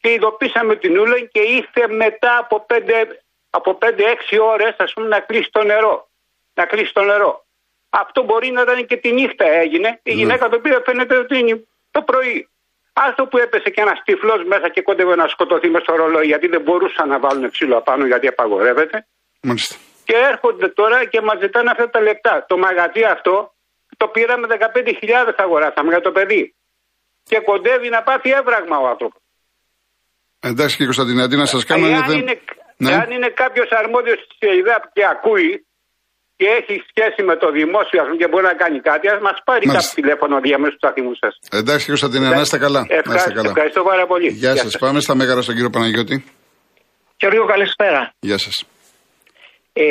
Και 0.00 0.12
ειδοποίησαμε 0.12 0.76
την 0.76 0.98
Ούλα 0.98 1.18
και 1.20 1.40
ήρθε 1.40 1.88
μετά 1.88 2.38
από 2.38 2.66
5 2.68 3.06
από 3.50 3.78
5-6 3.80 4.38
ώρες, 4.40 4.74
ας 4.78 4.92
πούμε, 4.92 5.08
να 5.08 5.20
κλείσει 5.20 5.50
το 5.50 5.62
νερό. 5.64 6.08
Να 6.54 6.64
κλείσει 6.66 6.92
το 6.92 7.02
νερό. 7.02 7.46
Αυτό 7.90 8.22
μπορεί 8.22 8.50
να 8.50 8.62
ήταν 8.62 8.86
και 8.86 8.96
τη 8.96 9.12
νύχτα 9.12 9.46
έγινε. 9.46 10.00
Η 10.02 10.14
ναι. 10.14 10.20
γυναίκα 10.20 10.48
το 10.48 10.58
πήρε, 10.58 10.82
φαίνεται 10.84 11.16
ότι 11.16 11.38
είναι 11.38 11.66
το 11.90 12.02
πρωί. 12.02 12.48
Άστο 12.92 13.26
που 13.26 13.38
έπεσε 13.38 13.70
και 13.70 13.80
ένας 13.80 14.02
τυφλός 14.04 14.44
μέσα 14.44 14.68
και 14.68 14.82
κόντευε 14.82 15.14
να 15.14 15.28
σκοτωθεί 15.28 15.68
μες 15.68 15.82
στο 15.82 15.94
ρολόι, 15.94 16.26
γιατί 16.26 16.46
δεν 16.46 16.60
μπορούσαν 16.60 17.08
να 17.08 17.18
βάλουν 17.18 17.50
ξύλο 17.50 17.76
απάνω, 17.76 18.06
γιατί 18.06 18.26
απαγορεύεται. 18.26 19.06
Μάλιστα. 19.42 19.76
Και 20.04 20.16
έρχονται 20.16 20.68
τώρα 20.68 21.04
και 21.04 21.20
μας 21.20 21.38
ζητάνε 21.38 21.70
αυτά 21.70 21.90
τα 21.90 22.00
λεπτά. 22.00 22.44
Το 22.48 22.58
μαγαζί 22.58 23.04
αυτό 23.04 23.54
το 23.96 24.08
πήραμε 24.08 24.46
15.000 24.50 25.32
αγοράσαμε 25.36 25.88
για 25.88 26.00
το 26.00 26.12
παιδί. 26.12 26.54
Και 27.30 27.38
κοντεύει 27.50 27.88
να 27.96 28.02
πάθει 28.02 28.30
έβραγμα 28.30 28.76
ο 28.84 28.86
άνθρωπος. 28.92 29.20
Εντάξει 30.40 30.76
και 30.76 30.84
Κωνσταντινάτη, 30.84 31.36
να 31.36 31.46
σας 31.46 31.64
κάνω 31.64 31.86
ένα 31.86 32.06
θέμα. 32.06 32.22
Ναι. 32.76 32.90
Εάν 32.90 33.10
είναι 33.10 33.28
κάποιος 33.42 33.68
αρμόδιος 33.70 34.18
τη 34.38 34.46
ΕΙΔΑΠ 34.46 34.82
και 34.92 35.04
ακούει 35.14 35.50
και 36.38 36.46
έχει 36.58 36.74
σχέση 36.90 37.20
με 37.28 37.34
το 37.42 37.50
δημόσιο 37.58 38.02
πούμε, 38.04 38.16
και 38.20 38.28
μπορεί 38.30 38.44
να 38.52 38.56
κάνει 38.62 38.78
κάτι, 38.80 39.04
ας 39.08 39.20
μας 39.26 39.38
πάρει 39.48 39.66
κάποιο 39.66 39.90
τηλέφωνο 40.00 40.34
διαμέσου 40.46 40.76
του 40.76 40.82
σταθμού 40.82 41.12
σας. 41.22 41.32
Εντάξει, 41.60 41.86
Κωνσταντινέ, 41.86 42.28
να 42.28 42.40
είστε 42.40 42.58
καλά. 42.58 42.82
Ευχαριστώ, 42.88 43.32
καλά. 43.32 43.48
ευχαριστώ 43.48 43.82
πάρα 43.90 44.06
πολύ. 44.06 44.28
Γεια, 44.28 44.52
Γεια 44.52 44.62
σας. 44.62 44.78
Πάμε 44.78 45.00
στα 45.00 45.14
μέγαρα 45.14 45.42
στον 45.42 45.54
κύριο 45.54 45.70
Παναγιώτη. 45.70 46.24
Κύριο, 47.16 47.44
καλησπέρα. 47.44 48.12
Γεια 48.20 48.38
σας. 48.38 48.56
Ε, 49.72 49.84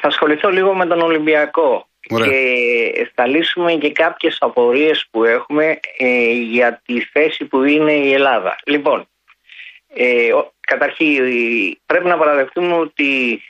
θα 0.00 0.06
ασχοληθώ 0.12 0.48
λίγο 0.50 0.74
με 0.74 0.86
τον 0.86 1.00
Ολυμπιακό. 1.00 1.86
Ωραία. 2.10 2.28
Και 2.28 3.10
θα 3.14 3.26
λύσουμε 3.26 3.72
και 3.72 3.92
κάποιες 3.92 4.36
απορίες 4.40 5.06
που 5.10 5.24
έχουμε 5.24 5.80
ε, 5.98 6.32
για 6.32 6.82
τη 6.84 7.00
θέση 7.00 7.44
που 7.44 7.62
είναι 7.62 7.92
η 7.92 8.12
Ελλάδα. 8.12 8.58
Λοιπόν, 8.64 9.08
ε, 9.94 10.30
καταρχήν 10.60 11.24
πρέπει 11.86 12.06
να 12.06 12.18
παραδεχτούμε 12.18 12.74
ότι 12.74 13.42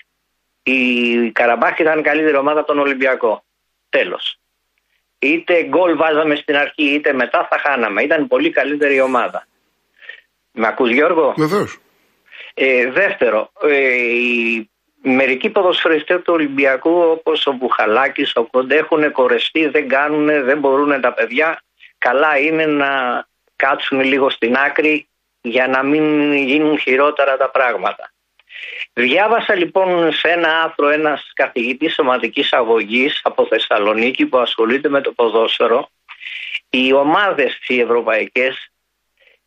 η 0.63 1.31
Καραμπάχ 1.31 1.79
ήταν 1.79 1.99
η 1.99 2.03
καλύτερη 2.03 2.37
ομάδα 2.37 2.59
από 2.59 2.69
τον 2.69 2.79
Ολυμπιακό. 2.79 3.45
Τέλος. 3.89 4.37
Είτε 5.19 5.65
γκολ 5.65 5.97
βάζαμε 5.97 6.35
στην 6.37 6.57
αρχή 6.57 6.95
είτε 6.95 7.13
μετά 7.13 7.49
θα 7.51 7.59
χάναμε. 7.59 8.03
Ήταν 8.03 8.29
πολύ 8.29 8.51
καλύτερη 8.51 9.01
ομάδα. 9.01 9.47
Με 10.53 10.67
ακούς 10.67 10.91
Γιώργο; 10.91 11.35
Βεβαίως. 11.37 11.79
Ε, 12.55 12.91
δεύτερο, 12.91 13.53
ε, 13.63 13.77
οι 14.05 14.71
μερικοί 15.03 15.51
ποδοσφαιριστές 15.51 16.17
του 16.17 16.33
Ολυμπιακού 16.33 16.91
όπως 16.91 17.47
ο 17.47 17.53
Μπουχαλάκης, 17.53 18.37
ο 18.37 18.45
Κοντέ 18.45 18.77
έχουν 18.77 19.13
κορεστεί, 19.13 19.67
δεν 19.67 19.89
κάνουν, 19.89 20.45
δεν 20.45 20.59
μπορούν 20.59 21.01
τα 21.01 21.13
παιδιά. 21.13 21.63
Καλά 21.99 22.39
είναι 22.39 22.67
να 22.67 23.25
κάτσουν 23.57 24.01
λίγο 24.01 24.31
στην 24.31 24.57
άκρη 24.57 25.09
για 25.41 25.67
να 25.67 25.83
μην 25.83 26.33
γίνουν 26.33 26.79
χειρότερα 26.79 27.37
τα 27.37 27.51
πράγματα. 27.51 28.13
Διάβασα 28.93 29.55
λοιπόν 29.55 30.13
σε 30.13 30.29
ένα 30.29 30.63
άθρο 30.63 30.89
ένας 30.89 31.31
καθηγητής 31.35 31.95
σωματικής 31.95 32.53
αγωγής 32.53 33.21
από 33.23 33.47
Θεσσαλονίκη 33.47 34.27
που 34.27 34.39
ασχολείται 34.39 34.89
με 34.89 35.01
το 35.01 35.13
ποδόσφαιρο 35.13 35.91
οι 36.71 36.93
ομάδες 36.93 37.59
οι 37.67 37.81
ευρωπαϊκές 37.81 38.73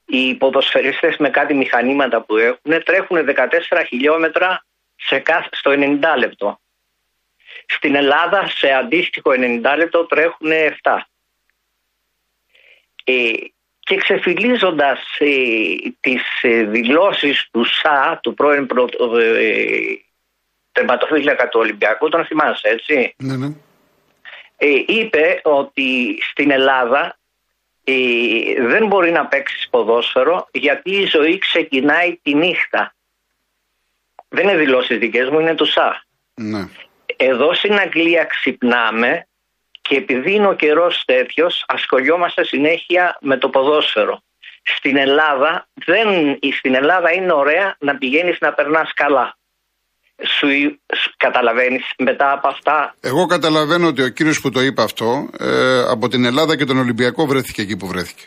οι 0.06 0.36
ποδοσφαιριστές 0.36 1.18
με 1.18 1.30
κάτι 1.30 1.54
μηχανήματα 1.54 2.22
που 2.22 2.38
έχουν 2.38 2.84
τρέχουν 2.84 3.18
14 3.18 3.84
χιλιόμετρα 3.88 4.66
σε 4.96 5.20
κάθε, 5.20 5.50
στο 5.52 5.72
90 5.72 6.00
λεπτό. 6.18 6.60
Στην 7.68 7.96
Ελλάδα 7.96 8.48
σε 8.48 8.72
αντίστοιχο 8.72 9.32
90 9.32 9.76
λεπτό 9.78 10.06
τρέχουν 10.06 10.50
7. 10.84 10.98
Ε, 13.04 13.32
και 13.80 13.96
ξεφυλίζοντας 13.96 15.00
ε, 15.20 15.28
τις 16.00 16.22
ε, 16.42 16.64
δηλώσεις 16.64 17.48
του 17.52 17.64
ΣΑ, 17.64 18.20
του 18.24 18.34
πρώην 18.34 18.66
προ, 18.66 18.88
ε, 19.20 19.78
τερματοφύλακα 20.72 21.48
του 21.48 21.60
Ολυμπιακού, 21.60 22.10
τον 22.10 22.26
θυμάσαι 22.26 22.68
έτσι; 22.68 23.16
Ναι, 23.18 23.36
ναι. 23.36 23.48
Ε, 24.58 24.84
είπε 24.88 25.42
ότι 25.44 26.18
στην 26.32 26.52
Ελλάδα 26.52 27.18
ε, 27.84 27.94
δεν 28.58 28.88
μπορεί 28.88 29.12
να 29.12 29.26
παίξει 29.26 29.70
ποδόσφαιρο 29.70 30.48
γιατί 30.52 30.92
η 30.92 31.06
ζωή 31.06 31.38
ξεκινάει 31.38 32.20
τη 32.22 32.36
νύχτα. 32.36 32.95
Δεν 34.30 34.44
είναι 34.48 34.58
δηλώσεις 34.58 34.98
δικές 34.98 35.30
μου, 35.30 35.40
είναι 35.40 35.56
του 35.56 35.66
ΣΑ. 35.66 36.04
ναι. 36.36 36.68
Εδώ 37.18 37.54
στην 37.54 37.74
Αγγλία 37.80 38.24
ξυπνάμε 38.24 39.28
και 39.82 39.96
επειδή 39.96 40.34
είναι 40.34 40.48
ο 40.48 40.54
καιρός 40.54 41.04
τέτοιος, 41.06 41.64
ασχολιόμαστε 41.68 42.46
συνέχεια 42.46 43.18
με 43.22 43.38
το 43.38 43.50
ποδόσφαιρο. 43.50 44.22
Στην 44.78 44.98
Ελλάδα, 44.98 45.68
δεν, 45.74 46.08
στην 46.58 46.76
Ελλάδα 46.76 47.12
είναι 47.14 47.34
ωραία 47.34 47.76
να 47.80 47.98
πηγαίνεις 47.98 48.38
να 48.40 48.54
περνάς 48.54 48.94
καλά. 48.94 49.38
Σου, 50.38 50.48
σου 51.00 51.12
καταλαβαίνεις 51.18 51.84
μετά 51.98 52.32
από 52.32 52.48
αυτά; 52.48 52.96
Εγώ 53.02 53.26
καταλαβαίνω 53.26 53.88
ότι 53.88 54.02
ο 54.04 54.10
κύριος 54.10 54.42
που 54.42 54.50
το 54.50 54.62
είπε 54.62 54.82
αυτό 54.82 55.30
ε, 55.40 55.80
από 55.90 56.08
την 56.08 56.26
Ελλάδα 56.26 56.58
και 56.58 56.66
τον 56.66 56.78
Ολυμπιακό 56.78 57.26
βρέθηκε 57.26 57.62
εκεί 57.62 57.78
που 57.78 57.88
βρέθηκε. 57.88 58.26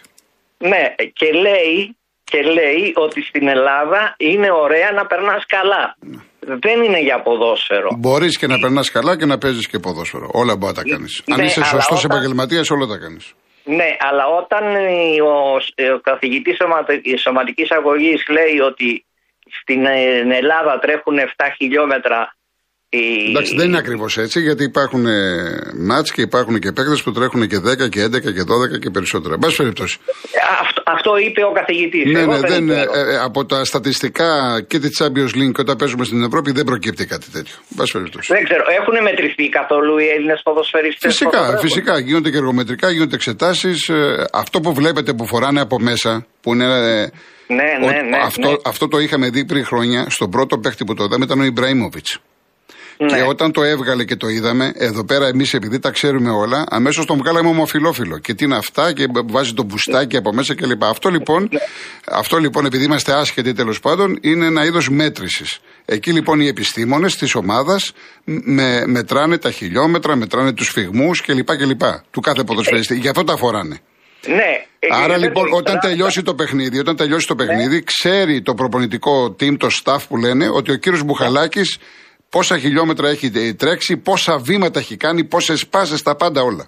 Ναι, 0.59 0.95
και 1.13 1.33
λέει, 1.33 1.97
και 2.29 2.43
λέει 2.43 2.93
ότι 2.95 3.23
στην 3.23 3.49
Ελλάδα 3.49 4.15
είναι 4.17 4.51
ωραία 4.51 4.91
να 4.93 5.07
περνάς 5.07 5.47
καλά. 5.47 5.97
Δεν 6.41 6.83
είναι 6.83 7.01
για 7.01 7.23
ποδόσφαιρο. 7.23 7.89
Μπορείς 7.99 8.39
και 8.39 8.47
να 8.47 8.59
περνάς 8.59 8.91
καλά 8.91 9.17
και 9.17 9.25
να 9.27 9.39
παίζεις 9.39 9.69
και 9.69 9.79
ποδόσφαιρο. 9.79 10.29
Όλα 10.33 10.57
μπορεί 10.57 10.73
να 10.77 10.83
τα 10.83 10.89
κάνεις. 10.91 11.23
Ναι, 11.25 11.35
Αν 11.35 11.45
είσαι 11.45 11.61
αλλά 11.61 11.69
σωστός 11.71 12.05
όταν- 12.05 12.11
επαγγελματίας, 12.17 12.71
όλα 12.71 12.87
τα 12.87 12.97
κάνεις. 12.99 13.33
Ναι, 13.65 13.97
αλλά 13.99 14.27
όταν 14.27 14.65
ε, 14.75 15.21
ο, 15.23 15.55
ο 15.95 15.99
καθηγητής 16.03 16.57
σωματι- 16.57 17.19
σωματικής 17.19 17.71
αγωγής 17.71 18.25
λέει 18.29 18.59
ότι 18.59 19.05
στην 19.61 19.85
ε, 19.87 20.37
Ελλάδα 20.37 20.79
τρέχουν 20.79 21.19
7 21.19 21.45
χιλιόμετρα 21.57 22.35
οι- 22.91 23.29
Εντάξει, 23.29 23.55
δεν 23.57 23.69
είναι 23.69 23.79
ακριβώς 23.79 24.19
έτσι, 24.19 24.41
γιατί 24.41 24.65
υπάρχουν 24.65 25.07
ε, 25.07 25.61
μάτς 25.77 26.13
και 26.13 26.21
υπάρχουν 26.23 26.59
και 26.59 26.73
παίκτες 26.73 27.03
που 27.03 27.13
τρέχουν 27.13 27.49
και 27.49 27.57
10 27.59 27.89
και 27.89 28.03
11 28.05 28.21
και 28.21 28.43
12 28.75 28.79
και 28.81 28.91
περισσότερα. 28.91 29.35
Εν 29.35 29.41
πάση 29.41 29.57
περιπτώσει. 29.57 29.99
Αυτό, 30.61 30.83
αυτό 30.87 31.17
είπε 31.17 31.45
ο 31.45 31.53
καθηγητής. 31.53 32.05
Ναι, 32.13 32.21
Εγώ 32.21 32.33
ναι, 32.33 32.49
δεν, 32.49 32.71
ε, 32.71 32.75
ξέρω. 32.75 32.93
ε, 33.11 33.19
από 33.19 33.47
τα 33.47 33.65
στατιστικά 33.65 34.61
και 34.67 34.79
τη 34.79 34.89
Champions 34.99 35.33
League 35.39 35.53
και 35.55 35.61
όταν 35.61 35.77
παίζουμε 35.77 36.05
στην 36.05 36.23
Ευρώπη 36.23 36.51
δεν 36.53 36.65
προκύπτει 36.65 37.07
κάτι 37.07 37.31
τέτοιο. 37.31 37.55
Εν 37.71 37.77
πάση 37.77 37.93
περιπτώσει. 37.93 38.33
Δεν 38.35 38.45
ξέρω, 38.45 38.63
έχουν 38.81 39.03
μετρηθεί 39.03 39.49
καθόλου 39.49 39.99
οι 39.99 40.07
Έλληνες 40.17 40.41
ποδοσφαιριστές. 40.45 41.13
Φυσικά, 41.13 41.31
φωτογράφους; 41.31 41.61
φυσικά. 41.61 41.99
Γίνονται 41.99 42.31
και 42.31 42.37
εργομετρικά, 42.37 42.91
γίνονται 42.91 43.15
εξετάσεις. 43.15 43.91
αυτό 44.33 44.61
που 44.61 44.75
βλέπετε 44.75 45.13
που 45.13 45.27
φοράνε 45.27 45.61
από 45.61 45.79
μέσα, 45.81 46.27
που 46.41 46.55
είναι. 46.55 46.65
ε, 46.65 47.11
Ναι, 47.51 47.57
ναι, 47.57 47.87
ότι- 47.87 48.09
ναι, 48.09 48.19
αυτό, 48.25 48.51
ναι. 48.51 48.57
αυτό 48.65 48.89
το 48.89 48.99
είχαμε 48.99 49.29
δει 49.31 49.45
πριν 49.45 49.65
χρόνια. 49.65 50.07
Στον 50.09 50.31
πρώτο 50.31 50.59
παίχτη 50.59 50.85
που 50.85 50.95
το 50.95 51.05
είδαμε 51.05 51.25
ήταν 51.25 51.41
ο 51.41 51.45
Ιμπραήμοβιτς. 51.45 52.19
Ναι. 53.01 53.17
Και 53.17 53.23
όταν 53.23 53.53
το 53.53 53.63
έβγαλε 53.63 54.05
και 54.05 54.17
το 54.17 54.29
είδαμε, 54.29 54.73
εδώ 54.75 55.05
πέρα 55.05 55.27
εμείς 55.27 55.55
επειδή 55.55 55.79
τα 55.79 55.91
ξέρουμε 55.91 56.31
όλα, 56.31 56.65
αμέσως 56.69 57.07
τον 57.07 57.19
βγάλαμε 57.19 57.49
ομοφιλόφιλο. 57.49 58.19
Και 58.19 58.35
τι 58.35 58.45
είναι 58.45 58.57
αυτά, 58.57 58.93
και 58.93 59.07
βάζει 59.27 59.53
το 59.53 59.63
μπουστάκι 59.63 60.17
από 60.17 60.33
μέσα 60.33 60.55
κλπ. 60.55 60.85
Αυτό 60.85 61.09
λοιπόν, 61.09 61.49
αυτό 62.11 62.37
λοιπόν, 62.39 62.67
επειδή 62.67 62.85
είμαστε 62.85 63.13
άσχετοι 63.13 63.53
τέλος 63.53 63.81
πάντων, 63.81 64.19
είναι 64.21 64.47
ένα 64.47 64.65
είδος 64.65 64.89
μέτρησης. 64.89 65.59
Εκεί 65.85 66.13
λοιπόν 66.13 66.41
οι 66.41 66.47
επιστήμονες 66.47 67.17
της 67.17 67.35
ομάδας 67.35 67.93
με, 68.25 68.87
μετράνε 68.87 69.39
τα 69.39 69.51
χιλιόμετρα, 69.51 70.17
μετράνε 70.17 70.53
τους 70.53 70.69
φυγμούς 70.69 71.21
κλπ. 71.23 71.57
κλπ. 71.57 71.83
Του 72.11 72.21
κάθε 72.21 72.45
ποδοσφαιριστή. 72.45 72.95
Γι' 72.99 73.09
αυτό 73.09 73.25
τα 73.25 73.37
φοράνε. 73.37 73.79
Ναι. 74.27 74.35
ε, 74.79 74.87
Άρα 74.91 75.07
δεν 75.07 75.23
λοιπόν, 75.23 75.51
το 75.51 75.57
όταν 75.57 75.75
ήξερα. 75.75 75.95
τελειώσει 75.95 76.23
το 76.23 76.35
παιχνίδι, 76.35 76.79
όταν 76.79 76.97
τελειώσει 76.97 77.27
το 77.27 77.35
παιχνίδι, 77.35 77.83
ξέρει 77.83 78.43
το 78.43 78.55
προπονητικό 78.55 79.37
team, 79.41 79.57
το 79.59 79.69
staff 79.85 79.99
που 80.09 80.17
λένε, 80.17 80.49
ότι 80.49 80.73
ο 80.73 80.75
κύριος 80.77 81.03
Μπουχαλάκης 81.03 81.79
πόσα 82.31 82.59
χιλιόμετρα 82.59 83.09
έχει 83.09 83.31
ε, 83.35 83.53
τρέξει, 83.55 83.97
πόσα 83.97 84.39
βήματα 84.39 84.79
έχει 84.79 84.97
κάνει, 84.97 85.25
πόσες 85.25 85.67
πάσε, 85.67 86.03
τα 86.03 86.17
πάντα 86.17 86.43
όλα. 86.43 86.67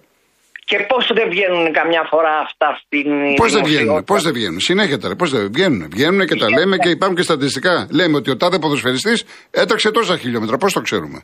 Και 0.64 0.78
πώς 0.88 1.10
δεν 1.14 1.28
βγαίνουν 1.30 1.72
καμιά 1.72 2.02
φορά 2.10 2.32
αυτά 2.46 2.68
στην 2.84 3.06
Πώς 3.36 3.52
δεν 3.52 3.62
βγαίνουν, 3.64 3.82
δημοσιότητα. 3.82 4.12
πώς 4.12 4.22
δεν 4.22 4.32
βγαίνουν. 4.32 4.60
Συνέχεια 4.60 4.98
τώρα, 4.98 5.16
πώς 5.16 5.30
δεν 5.30 5.52
βγαίνουν. 5.52 5.88
Βγαίνουν 5.90 6.26
και 6.26 6.36
τα 6.36 6.48
λέμε 6.50 6.76
και 6.76 6.88
υπάρχουν 6.88 7.16
και 7.16 7.22
στατιστικά. 7.22 7.86
Λέμε 7.90 8.16
ότι 8.16 8.30
ο 8.30 8.36
τάδε 8.36 8.58
ποδοσφαιριστής 8.58 9.24
έτρεξε 9.50 9.90
τόσα 9.90 10.16
χιλιόμετρα. 10.16 10.56
Πώς 10.56 10.72
το 10.72 10.80
ξέρουμε; 10.80 11.22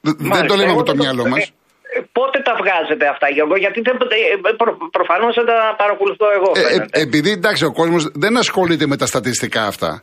Δε- 0.00 0.12
Δεν 0.16 0.26
Μάλιστα, 0.26 0.46
το 0.46 0.54
λέμε 0.54 0.70
εγώ 0.70 0.80
από 0.80 0.88
το 0.90 0.92
δεν 0.96 1.00
μυαλό 1.00 1.26
μας. 1.28 1.42
ε, 1.42 1.50
ε, 1.98 2.04
Πότε 2.12 2.38
τα 2.48 2.52
βγάζετε 2.60 3.06
αυτά, 3.08 3.28
Γιώργο, 3.28 3.56
γιατί 3.56 3.80
δεν, 3.80 3.94
ε, 3.96 4.52
προ, 4.56 4.76
προφανώς 4.90 5.34
δεν 5.34 5.44
τα 5.46 5.74
παρακολουθώ 5.78 6.26
εγώ. 6.36 6.52
Ε, 6.54 6.60
φαίνεται. 6.60 7.00
επειδή 7.00 7.30
εντάξει, 7.30 7.64
ο 7.64 7.72
κόσμος 7.72 8.10
δεν 8.14 8.36
ασχολείται 8.36 8.86
με 8.86 8.96
τα 8.96 9.06
στατιστικά 9.06 9.62
αυτά. 9.66 10.02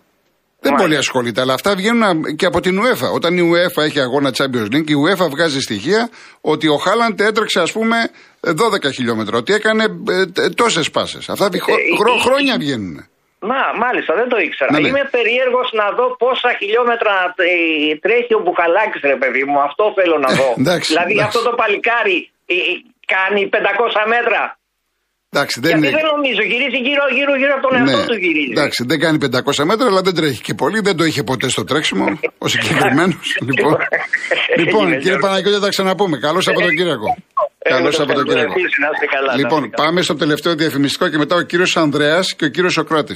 Δεν 0.64 0.72
Μάλιστα. 0.72 0.82
πολύ 0.84 0.98
ασχολείται, 0.98 1.42
αλλά 1.42 1.54
αυτά 1.54 1.76
βγαίνουν 1.76 2.04
α- 2.04 2.34
και 2.40 2.46
από 2.46 2.60
την 2.66 2.74
UEFA. 2.82 3.10
Όταν 3.18 3.32
η 3.38 3.44
UEFA 3.52 3.82
έχει 3.84 4.00
αγώνα 4.00 4.30
Champions 4.38 4.70
League, 4.74 4.90
η 4.96 4.98
UEFA 5.06 5.28
βγάζει 5.36 5.60
στοιχεία 5.62 6.10
ότι 6.42 6.68
ο 6.68 6.78
Χάλαντ 6.86 7.20
έτρεξε, 7.20 7.60
ας 7.62 7.72
πούμε, 7.72 7.98
12 8.42 8.92
χιλιόμετρα. 8.98 9.38
Ότι 9.38 9.54
έκανε 9.54 9.84
τόσες 10.56 10.90
πάσες. 10.92 11.30
Αυτά 11.30 11.50
δι- 11.50 11.62
χρο- 11.66 11.78
Ε, 11.78 11.96
χρο- 12.00 12.18
ε, 12.18 12.22
χρόνια 12.26 12.56
βγαίνουν. 12.64 12.96
Μα, 13.52 13.62
μάλιστα, 13.84 14.12
δεν 14.20 14.28
το 14.34 14.38
ήξερα. 14.48 14.72
Ναι, 14.72 14.80
ναι. 14.80 14.88
Είμαι 14.88 15.04
περίεργος 15.18 15.68
να 15.80 15.86
δω 15.98 16.06
πόσα 16.24 16.50
χιλιόμετρα 16.60 17.14
ε, 17.50 17.56
τρέχει 18.06 18.34
ο 18.38 18.40
Μπουκαλάκης, 18.44 19.02
ρε 19.14 19.18
παιδί 19.22 19.44
μου. 19.50 19.58
Αυτό 19.70 19.84
θέλω 19.98 20.18
να 20.26 20.30
δω. 20.40 20.50
εντάξει, 20.62 20.88
δηλαδή 20.94 21.14
εντάξει. 21.14 21.28
αυτό 21.30 21.40
το 21.50 21.54
παλικάρι 21.62 22.18
ε, 22.46 22.54
ε, 22.70 22.74
κάνει 23.16 23.42
500 23.54 24.02
μέτρα. 24.16 24.42
Εντάξει, 25.34 25.56
δεν 25.66 25.70
γιατί 25.72 25.88
είναι. 25.88 25.98
δεν 25.98 26.06
νομίζω, 26.16 26.42
γυρίζει 26.52 26.80
γύρω, 26.88 27.04
γύρω, 27.18 27.34
γύρω 27.42 27.54
από 27.58 27.64
τον 27.68 27.74
εαυτό 27.80 28.00
του 28.12 28.18
γυρίζει. 28.24 28.52
Ναι. 28.54 28.60
εντάξει, 28.60 28.80
δεν 28.92 28.98
κάνει 29.04 29.18
500 29.22 29.64
μέτρα, 29.72 29.86
αλλά 29.92 30.02
δεν 30.08 30.16
τρέχει 30.18 30.42
και 30.48 30.54
πολύ. 30.62 30.80
Δεν 30.88 30.96
το 31.00 31.04
είχε 31.10 31.24
ποτέ 31.24 31.48
στο 31.56 31.64
τρέξιμο 31.70 32.06
ο 32.38 32.48
συγκεκριμένο. 32.54 33.14
λοιπόν, 33.50 33.74
λοιπόν 34.62 34.82
Έγινε, 34.86 34.98
κύριε 35.02 35.18
Γιώργο. 35.18 35.28
Παναγιώτη, 35.28 35.60
θα 35.66 35.70
ξαναπούμε. 35.76 36.16
Καλό 36.28 36.40
Σαββατοκύριακο. 36.42 37.08
Εγώ 37.66 37.76
Καλό 37.76 37.90
το 37.90 37.96
Σαββατοκύριακο. 38.00 38.40
ευχαριστώ. 38.48 38.60
Επίσης, 38.60 38.78
να 38.84 38.88
είστε 38.94 39.06
καλά, 39.16 39.30
να 39.32 39.38
Λοιπόν, 39.42 39.62
είστε 39.64 39.76
καλά. 39.76 39.84
πάμε 39.90 40.00
στο 40.08 40.16
τελευταίο 40.16 40.54
διαφημιστικό 40.56 41.06
και 41.12 41.18
μετά 41.24 41.36
ο 41.36 41.42
κύριο 41.42 41.66
Ανδρέα 41.84 42.20
και 42.38 42.46
ο 42.46 42.48
κύριο 42.56 42.70
Σοκράτη. 42.70 43.16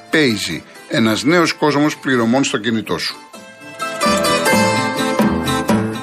Paisy, 0.13 0.61
ένας 0.89 1.23
νέος 1.23 1.53
κόσμος 1.53 1.97
πληρωμών 1.97 2.43
στο 2.43 2.57
κινητό 2.57 2.97
σου. 2.97 3.15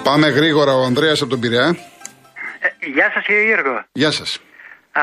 Πάμε 0.03 0.29
γρήγορα 0.29 0.73
ο 0.73 0.83
Ανδρέας 0.85 1.21
από 1.21 1.31
τον 1.31 1.41
Πειραιά. 1.41 1.77
Ε, 2.61 2.87
Γεια 2.87 3.11
σας, 3.15 3.25
κύριε 3.25 3.45
Γιώργο. 3.45 3.85
Γεια 3.93 4.11
σας. 4.11 4.41
Α, 4.93 5.03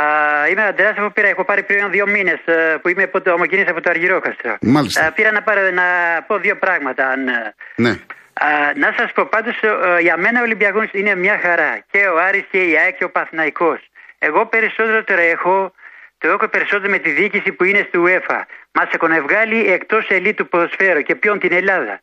είμαι 0.49 0.61
ο 0.61 0.67
Αντρέας 0.67 0.97
από 0.97 1.09
Πειραιά. 1.11 1.31
Έχω 1.31 1.45
πάρει 1.45 1.63
πριν 1.63 1.91
δύο 1.91 2.07
μήνες 2.07 2.39
που 2.81 2.89
είμαι 2.89 3.03
από 3.03 3.21
το 3.21 3.31
ομοκίνηση 3.31 3.69
από 3.69 3.81
το 3.81 3.89
Αργυρόκαστρο. 3.89 4.57
Μάλιστα. 4.61 5.05
Α, 5.05 5.11
πήρα 5.11 5.31
να, 5.31 5.41
πάρω, 5.41 5.61
να 5.71 5.83
πω 6.27 6.37
δύο 6.37 6.55
πράγματα. 6.57 7.07
Αν, 7.07 7.27
ε, 7.27 7.53
Ναι. 7.75 7.89
α, 7.89 8.47
να 8.75 8.93
σας 8.97 9.11
πω 9.11 9.25
πάντως, 9.25 9.55
για 10.01 10.17
μένα 10.17 10.39
ο 10.39 10.43
Ολυμπιακός 10.43 10.85
είναι 10.91 11.15
μια 11.15 11.39
χαρά. 11.41 11.79
Και 11.91 11.99
ο 12.13 12.17
Άρης 12.27 12.43
και 12.51 12.57
η 12.63 12.77
ΑΕΚ 12.77 12.95
και 12.97 13.03
ο 13.03 13.09
Παθηναϊκός. 13.11 13.79
Εγώ 14.19 14.45
περισσότερο 14.45 15.03
τρέχω, 15.03 15.73
το 16.17 16.27
έχω 16.27 16.47
περισσότερο 16.47 16.91
με 16.91 16.97
τη 16.97 17.09
διοίκηση 17.11 17.51
που 17.51 17.63
είναι 17.63 17.85
στη 17.87 17.97
UEFA. 18.05 18.39
Μας 18.77 18.89
έχουν 18.91 19.21
βγάλει 19.21 19.71
εκτός 19.71 20.07
ελίτ 20.09 20.37
του 20.37 20.47
ποδοσφαίρου 20.47 21.01
και 21.01 21.15
ποιον 21.15 21.39
την 21.39 21.53
Ελλάδα. 21.53 22.01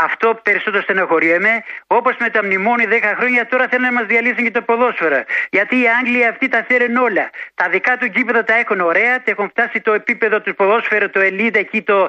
Αυτό 0.00 0.40
περισσότερο 0.42 0.82
στενοχωριέμαι. 0.82 1.64
Όπως 1.86 2.14
με 2.18 2.28
τα 2.30 2.44
μνημόνια 2.44 2.88
10 2.90 3.14
χρόνια 3.16 3.46
τώρα 3.46 3.68
θέλουν 3.68 3.84
να 3.84 3.92
μας 3.92 4.06
διαλύσουν 4.06 4.44
και 4.44 4.50
το 4.50 4.62
ποδόσφαιρο. 4.62 5.22
Γιατί 5.50 5.80
οι 5.80 5.88
Άγγλοι 5.98 6.26
αυτοί 6.26 6.48
τα 6.48 6.64
θέλουν 6.68 6.96
όλα. 6.96 7.30
Τα 7.54 7.68
δικά 7.68 7.96
του 7.96 8.04
γήπεδα 8.04 8.44
τα 8.44 8.54
έχουν 8.54 8.80
ωραία, 8.80 9.22
τα 9.22 9.30
έχουν 9.30 9.48
φτάσει 9.48 9.80
το 9.80 9.92
επίπεδο 9.92 10.40
του 10.40 10.54
ποδόσφαιρου, 10.54 11.10
το 11.10 11.20
ελίδα 11.20 11.58
εκεί, 11.58 11.82
το. 11.82 12.08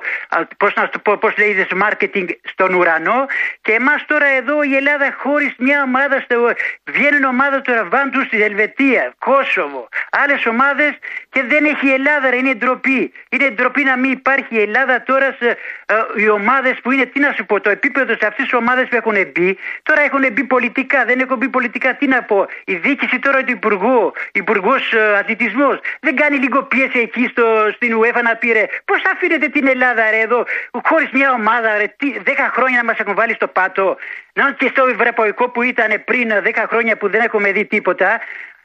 Πώς 0.58 0.74
να 0.76 0.90
το 0.90 1.00
πω, 1.00 1.18
πώς 1.18 1.38
λέγεται, 1.38 1.76
marketing 1.84 2.28
στον 2.44 2.74
ουρανό. 2.74 3.26
Και 3.62 3.72
εμάς 3.72 4.06
τώρα 4.06 4.26
εδώ 4.26 4.64
η 4.64 4.76
Ελλάδα 4.76 5.16
χωρίς 5.18 5.54
μια 5.58 5.84
ομάδα. 5.84 6.20
Στο, 6.20 6.54
βγαίνουν 6.84 7.24
ομάδα 7.24 7.62
του 7.62 7.74
Ραβάν 7.74 8.12
του 8.12 8.26
στη 8.26 8.44
Ελβετία, 8.44 9.14
Κόσοβο, 9.20 9.88
άλλες 10.10 10.46
ομάδες 10.46 10.92
και 11.30 11.44
δεν 11.44 11.66
έχει 11.66 11.88
Ελλάδα, 11.88 12.30
ρε, 12.30 12.36
είναι 12.36 12.54
ντροπή. 12.54 13.14
Είναι 13.30 13.50
ντροπή 13.50 13.84
να 13.84 13.98
μην 13.98 14.12
υπάρχει 14.12 14.56
η 14.56 14.62
Ελλάδα 14.62 15.04
τώρα 15.04 15.36
σε, 15.40 15.48
ε, 15.86 15.96
οι 16.16 16.30
ομάδες 16.30 16.74
που 16.84 16.92
είναι, 16.92 17.06
τι 17.06 17.20
να 17.20 17.32
σου 17.32 17.46
πω, 17.46 17.62
το 17.62 17.70
επίπεδο 17.78 18.12
σε 18.20 18.26
αυτές 18.30 18.44
τις 18.46 18.54
ομάδες 18.54 18.86
που 18.90 18.96
έχουν 19.02 19.18
μπει, 19.32 19.50
τώρα 19.84 20.02
έχουν 20.02 20.24
μπει 20.34 20.44
πολιτικά. 20.44 21.00
Δεν 21.10 21.18
έχουν 21.20 21.38
μπει 21.38 21.48
πολιτικά, 21.58 21.90
τι 22.00 22.06
να 22.08 22.20
πω. 22.30 22.48
Η 22.66 22.76
διοίκηση 22.76 23.18
τώρα 23.20 23.40
του 23.44 23.52
Υπουργού, 23.52 24.14
Υπουργός 24.32 24.94
ε, 24.94 25.18
Αθλητισμός, 25.20 25.76
δεν 26.00 26.16
κάνει 26.16 26.38
λίγο 26.38 26.64
πίεση 26.64 27.00
εκεί 27.00 27.24
στο, 27.32 27.46
στην 27.76 27.92
UEFA 28.00 28.22
να 28.30 28.36
πει 28.36 28.48
ρε, 28.52 28.66
πώς 28.86 29.02
αφήνετε 29.14 29.48
την 29.48 29.68
Ελλάδα 29.68 30.10
ρε 30.10 30.20
εδώ, 30.28 30.46
χωρίς 30.90 31.10
μια 31.12 31.32
ομάδα 31.32 31.78
ρε, 31.78 31.88
τι, 31.98 32.08
10 32.26 32.30
χρόνια 32.56 32.78
να 32.78 32.86
μας 32.90 32.98
έχουν 33.00 33.16
βάλει 33.16 33.34
στο 33.34 33.48
πάτο. 33.48 33.98
Να 34.34 34.52
και 34.52 34.68
στο 34.74 34.88
Ευρωπαϊκό 34.88 35.50
που 35.50 35.62
ήταν 35.62 36.04
πριν 36.06 36.32
10 36.44 36.66
χρόνια 36.70 36.98
που 36.98 37.10
δεν 37.10 37.22
έχουμε 37.22 37.52
δει 37.52 37.66
τίποτα, 37.66 38.20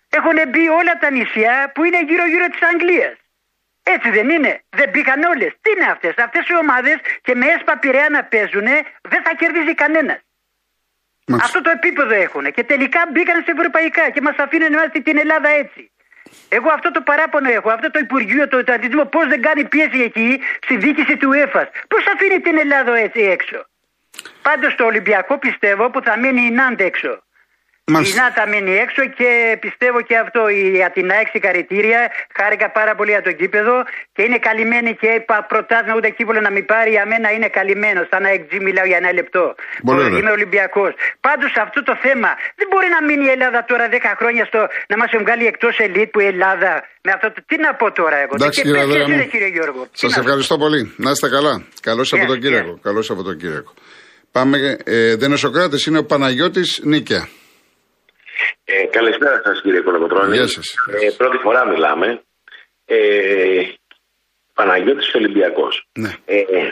έχουν 0.08 0.38
μπει 0.48 0.68
όλα 0.68 0.94
τα 1.00 1.10
νησιά 1.10 1.70
που 1.74 1.84
είναι 1.84 2.00
γύρω-γύρω 2.08 2.46
της 2.46 2.62
Αγγλίας. 2.72 3.19
Έτσι 3.82 4.10
δεν 4.10 4.30
είναι. 4.30 4.62
Δεν 4.68 4.88
μπήκαν 4.90 5.22
όλες. 5.22 5.52
Τι 5.60 5.70
είναι 5.70 5.90
αυτές; 5.90 6.14
Αυτές 6.16 6.48
οι 6.48 6.56
ομάδες 6.56 6.96
και 7.22 7.34
με 7.34 7.46
έσπα 7.46 7.78
πειραιά 7.78 8.08
να 8.10 8.24
παίζουν 8.24 8.68
δεν 9.02 9.22
θα 9.22 9.34
κερδίζει 9.38 9.74
κανένας. 9.74 10.20
Αυτό 11.42 11.60
το 11.60 11.70
επίπεδο 11.70 12.14
έχουν. 12.14 12.52
Και 12.52 12.64
τελικά 12.64 13.00
μπήκαν 13.12 13.42
σε 13.44 13.50
ευρωπαϊκά 13.50 14.10
και 14.10 14.20
μας 14.20 14.36
αφήνουν 14.36 14.70
να 14.70 14.88
την 14.88 15.18
Ελλάδα 15.18 15.48
έτσι. 15.48 15.90
Εγώ 16.48 16.68
αυτό 16.70 16.90
το 16.90 17.00
παράπονο 17.00 17.50
έχω. 17.50 17.70
Αυτό 17.70 17.90
το 17.90 17.98
Υπουργείο, 17.98 18.48
το 18.48 18.58
Ιταλισμό, 18.58 19.04
πώς 19.04 19.26
δεν 19.26 19.42
κάνει 19.42 19.64
πίεση 19.64 20.00
εκεί 20.00 20.40
στη 20.62 20.76
διοίκηση 20.76 21.16
του 21.16 21.32
ΕΦΑΣ. 21.32 21.68
Πώς 21.88 22.06
αφήνει 22.14 22.40
την 22.40 22.58
Ελλάδα 22.58 22.96
έτσι 22.96 23.20
έξω; 23.20 23.66
Πάντως 24.42 24.74
το 24.74 24.84
Ολυμπιακό 24.84 25.38
πιστεύω 25.38 25.90
που 25.90 26.02
θα 26.02 26.18
μείνει 26.18 26.42
η 26.42 26.50
Νάντ 26.50 26.80
έξω. 26.80 27.22
Η 28.10 28.12
Νάτα 28.20 28.44
μείνει 28.52 28.72
έξω 28.84 29.02
και 29.18 29.30
πιστεύω 29.64 29.98
και 30.08 30.16
αυτό 30.24 30.40
η 30.60 30.62
Αθηνά 30.88 31.16
συγχαρητήρια. 31.32 32.00
Χάρηκα 32.38 32.68
πάρα 32.78 32.92
πολύ 32.98 33.10
για 33.16 33.24
το 33.28 33.32
κήπεδο 33.40 33.76
και 34.14 34.22
είναι 34.26 34.38
καλυμμένη 34.48 34.90
και 35.00 35.08
είπα 35.18 35.36
προτάσμα 35.52 35.92
ούτε 35.98 36.08
κύπολο 36.18 36.40
να 36.46 36.50
μην 36.56 36.64
πάρει. 36.72 36.90
Για 36.96 37.04
μένα 37.12 37.28
είναι 37.36 37.48
καλυμμένος. 37.58 38.04
Σαν 38.12 38.20
να 38.26 38.30
εκτζή 38.36 38.58
μιλάω 38.68 38.86
για 38.90 38.98
ένα 39.02 39.10
λεπτό. 39.18 39.44
Πολύ 39.88 40.18
Είμαι 40.18 40.32
Ολυμπιακός. 40.38 40.92
Πάντως 41.26 41.52
αυτό 41.66 41.78
το 41.88 41.94
θέμα 42.04 42.30
δεν 42.58 42.66
μπορεί 42.70 42.88
να 42.96 43.00
μείνει 43.08 43.24
η 43.30 43.32
Ελλάδα 43.36 43.60
τώρα 43.70 43.84
10 43.88 43.96
χρόνια 44.20 44.44
στο 44.50 44.60
να 44.90 44.96
μας 45.00 45.10
βγάλει 45.22 45.44
εκτός 45.52 45.74
ελίτ 45.86 46.08
που 46.12 46.20
η 46.26 46.26
Ελλάδα. 46.34 46.72
Με 47.06 47.10
αυτό 47.16 47.26
το, 47.34 47.40
τι 47.48 47.56
να 47.64 47.70
πω 47.80 47.86
τώρα 48.00 48.16
εγώ. 48.24 48.34
Εντάξει, 48.38 48.62
κύριε, 48.62 48.84
κύριε, 48.84 49.24
κύριε 49.32 49.50
Γιώργο; 49.56 49.82
Σας 49.92 50.16
ευχαριστώ 50.16 50.54
πολύ. 50.64 50.80
Να 51.04 51.10
είστε 51.10 51.28
καλά. 51.36 51.54
Καλό 51.88 52.02
από 52.14 52.26
τον 52.26 52.38
Κύριακο. 52.40 52.78
Καλό 52.82 53.02
από 53.08 53.22
τον 53.22 53.36
Κύριακο. 53.36 53.72
Πάμε. 54.32 54.76
Ε, 54.84 55.16
δεν 55.16 55.26
είναι 55.26 55.34
ο 55.34 55.36
Σοκράτη, 55.36 55.88
είναι 55.88 55.98
ο 55.98 56.04
Παναγιώτης 56.04 56.80
Νίκαια. 56.82 57.28
Ε, 58.64 58.84
καλησπέρα 58.84 59.40
σας, 59.44 59.60
κύριε 59.62 59.80
Κολοκοτρόνη. 59.80 60.36
Γεια 60.36 60.46
σας. 60.46 60.74
Ε, 61.02 61.10
πρώτη 61.16 61.36
φορά 61.36 61.66
μιλάμε. 61.66 62.22
Ε, 62.84 62.96
Παναγιώτης 64.54 65.14
Ολυμπιακός. 65.14 65.88
Ναι. 65.98 66.10
Ε, 66.24 66.70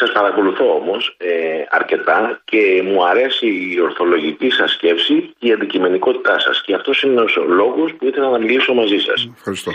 σας 0.00 0.12
παρακολουθώ 0.12 0.74
όμως 0.74 1.16
ε, 1.18 1.30
αρκετά 1.68 2.40
και 2.44 2.82
μου 2.84 3.06
αρέσει 3.06 3.46
η 3.46 3.80
ορθολογική 3.80 4.50
σας 4.50 4.72
σκέψη 4.72 5.34
και 5.38 5.48
η 5.48 5.52
αντικειμενικότητά 5.52 6.38
σας 6.38 6.62
και 6.62 6.74
αυτός 6.74 7.02
είναι 7.02 7.20
ο 7.20 7.44
λόγος 7.46 7.94
που 7.98 8.06
ήθελα 8.06 8.28
να 8.30 8.38
μιλήσω 8.38 8.74
μαζί 8.74 8.98
σας. 8.98 9.30
Ευχαριστώ. 9.36 9.70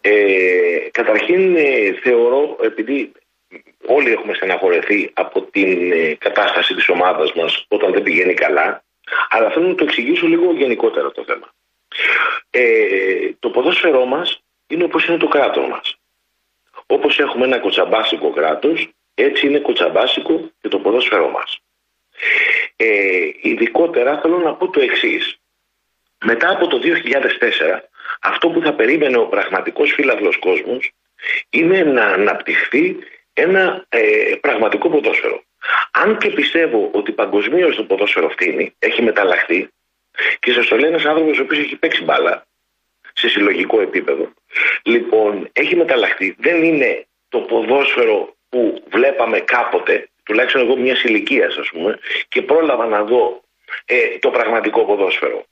Ε, 0.00 0.12
καταρχήν 0.90 1.56
ε, 1.56 1.92
θεωρώ, 2.02 2.56
επειδή 2.60 3.12
όλοι 3.86 4.12
έχουμε 4.12 4.34
στεναχωρεθεί 4.34 5.10
από 5.14 5.42
την 5.42 5.92
ε, 5.92 6.14
κατάσταση 6.18 6.74
της 6.74 6.88
ομάδας 6.88 7.32
μας 7.32 7.64
όταν 7.68 7.92
δεν 7.92 8.02
πηγαίνει 8.02 8.34
καλά, 8.34 8.82
αλλά 9.28 9.50
θέλω 9.50 9.68
να 9.68 9.74
το 9.74 9.84
εξηγήσω 9.84 10.26
λίγο 10.26 10.52
γενικότερα 10.52 11.12
το 11.12 11.24
θέμα. 11.24 11.52
Ε, 12.50 13.30
το 13.38 13.50
ποδόσφαιρό 13.50 14.04
μας 14.04 14.42
είναι 14.66 14.84
όπως 14.84 15.06
είναι 15.06 15.16
το 15.16 15.28
κράτος 15.28 15.68
μας. 15.68 15.96
Όπως 16.86 17.18
έχουμε 17.18 17.44
ένα 17.44 17.58
κοτσαμπάσικο 17.58 18.30
κράτος, 18.30 18.88
έτσι 19.14 19.46
είναι 19.46 19.58
κοτσαμπάσικο 19.58 20.50
και 20.60 20.68
το 20.68 20.78
ποδόσφαιρό 20.78 21.28
μας. 21.28 21.58
Ε, 22.76 23.28
ειδικότερα 23.40 24.20
θέλω 24.20 24.38
να 24.38 24.54
πω 24.54 24.70
το 24.70 24.80
εξής. 24.80 25.38
Μετά 26.24 26.50
από 26.50 26.66
το 26.66 26.78
2004, 26.78 27.90
αυτό 28.20 28.48
που 28.48 28.60
θα 28.60 28.74
περίμενε 28.74 29.16
ο 29.16 29.26
πραγματικός 29.26 29.92
φύλαυλος 29.92 30.38
κόσμος 30.38 30.92
είναι 31.50 31.82
να 31.82 32.04
αναπτυχθεί 32.04 32.96
ένα 33.32 33.86
ε, 33.88 34.34
πραγματικό 34.40 34.90
ποδόσφαιρο. 34.90 35.43
Αν 35.90 36.18
και 36.18 36.30
πιστεύω 36.30 36.90
ότι 36.92 37.12
παγκοσμίως 37.12 37.76
το 37.76 37.84
ποδόσφαιρο 37.84 38.28
φτύνει, 38.28 38.74
έχει 38.78 39.02
μεταλλαχθεί 39.02 39.68
και 40.40 40.52
σας 40.52 40.66
το 40.66 40.76
λέει 40.76 40.88
ένας 40.88 41.04
άνθρωπος 41.04 41.38
ο 41.38 41.42
οποίος 41.42 41.60
έχει 41.60 41.76
παίξει 41.76 42.04
μπάλα 42.04 42.46
σε 43.12 43.28
συλλογικό 43.28 43.80
επίπεδο. 43.80 44.32
Λοιπόν, 44.82 45.48
έχει 45.52 45.76
μεταλλαχθεί. 45.76 46.34
Δεν 46.38 46.62
είναι 46.62 47.06
το 47.28 47.38
ποδόσφαιρο 47.38 48.34
που 48.48 48.82
βλέπαμε 48.90 49.40
κάποτε, 49.40 50.08
τουλάχιστον 50.24 50.60
εγώ 50.60 50.76
μιας 50.76 51.02
ηλικίας, 51.02 51.56
ας 51.56 51.68
πούμε, 51.68 51.98
και 52.28 52.42
πρόλαβα 52.42 52.86
να 52.86 53.02
δω 53.04 53.42
ε, 53.84 54.18
το 54.18 54.30
πραγματικό 54.30 54.84
ποδόσφαιρο. 54.84 55.44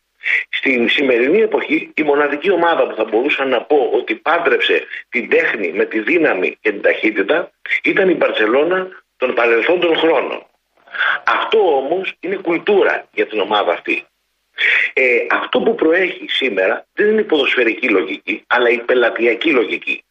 Στην 0.48 0.88
σημερινή 0.88 1.40
εποχή 1.40 1.92
η 1.94 2.02
μοναδική 2.02 2.50
ομάδα 2.50 2.86
που 2.86 2.94
θα 2.94 3.04
μπορούσα 3.04 3.44
να 3.44 3.62
πω 3.62 3.90
ότι 3.92 4.14
πάντρεψε 4.14 4.86
την 5.08 5.28
τέχνη 5.28 5.72
με 5.72 5.84
τη 5.84 6.00
δύναμη 6.00 6.56
και 6.60 6.70
την 6.70 6.82
ταχύτητα 6.82 7.50
ήταν 7.82 8.08
η 8.08 8.14
Μπαρσελόνα 8.14 9.01
των 9.22 9.34
παρελθόντων 9.34 9.96
χρόνων. 9.96 10.46
Αυτό 11.24 11.76
όμως 11.76 12.14
είναι 12.20 12.36
κουλτούρα 12.36 13.06
για 13.12 13.26
την 13.26 13.40
ομάδα 13.40 13.72
αυτή. 13.72 14.06
Ε, 14.92 15.26
αυτό 15.30 15.60
που 15.60 15.74
προέχει 15.74 16.28
σήμερα 16.28 16.86
δεν 16.92 17.06
είναι 17.08 17.20
η 17.20 17.24
ποδοσφαιρική 17.24 17.88
λογική, 17.88 18.44
αλλά 18.46 18.68
η 18.68 18.78
πελατειακή 18.78 19.50
λογική. 19.50 20.04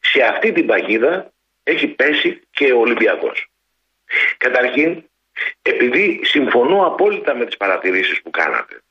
Σε 0.00 0.22
αυτή 0.22 0.52
την 0.52 0.66
παγίδα 0.66 1.32
έχει 1.62 1.86
πέσει 1.86 2.40
και 2.50 2.72
ο 2.72 2.78
Ολυμπιακός. 2.78 3.46
Καταρχήν, 4.36 5.04
επειδή 5.62 6.20
συμφωνώ 6.24 6.86
απόλυτα 6.86 7.34
με 7.34 7.44
τις 7.44 7.56
παρατηρήσεις 7.56 8.22
που 8.22 8.30
κάνατε, 8.30 8.82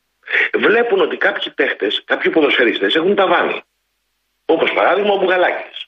βλέπουν 0.54 1.00
ότι 1.00 1.18
κάποιοι 1.18 1.52
παίχτες, 1.52 2.04
κάποιοι 2.06 2.32
ποδοσφαιριστές 2.32 2.96
έχουν 2.96 3.16
ταβάνει. 3.16 3.62
Όπως 4.46 4.74
παράδειγμα 4.74 5.14
ο 5.14 5.18
Μπουγαλάκης. 5.18 5.88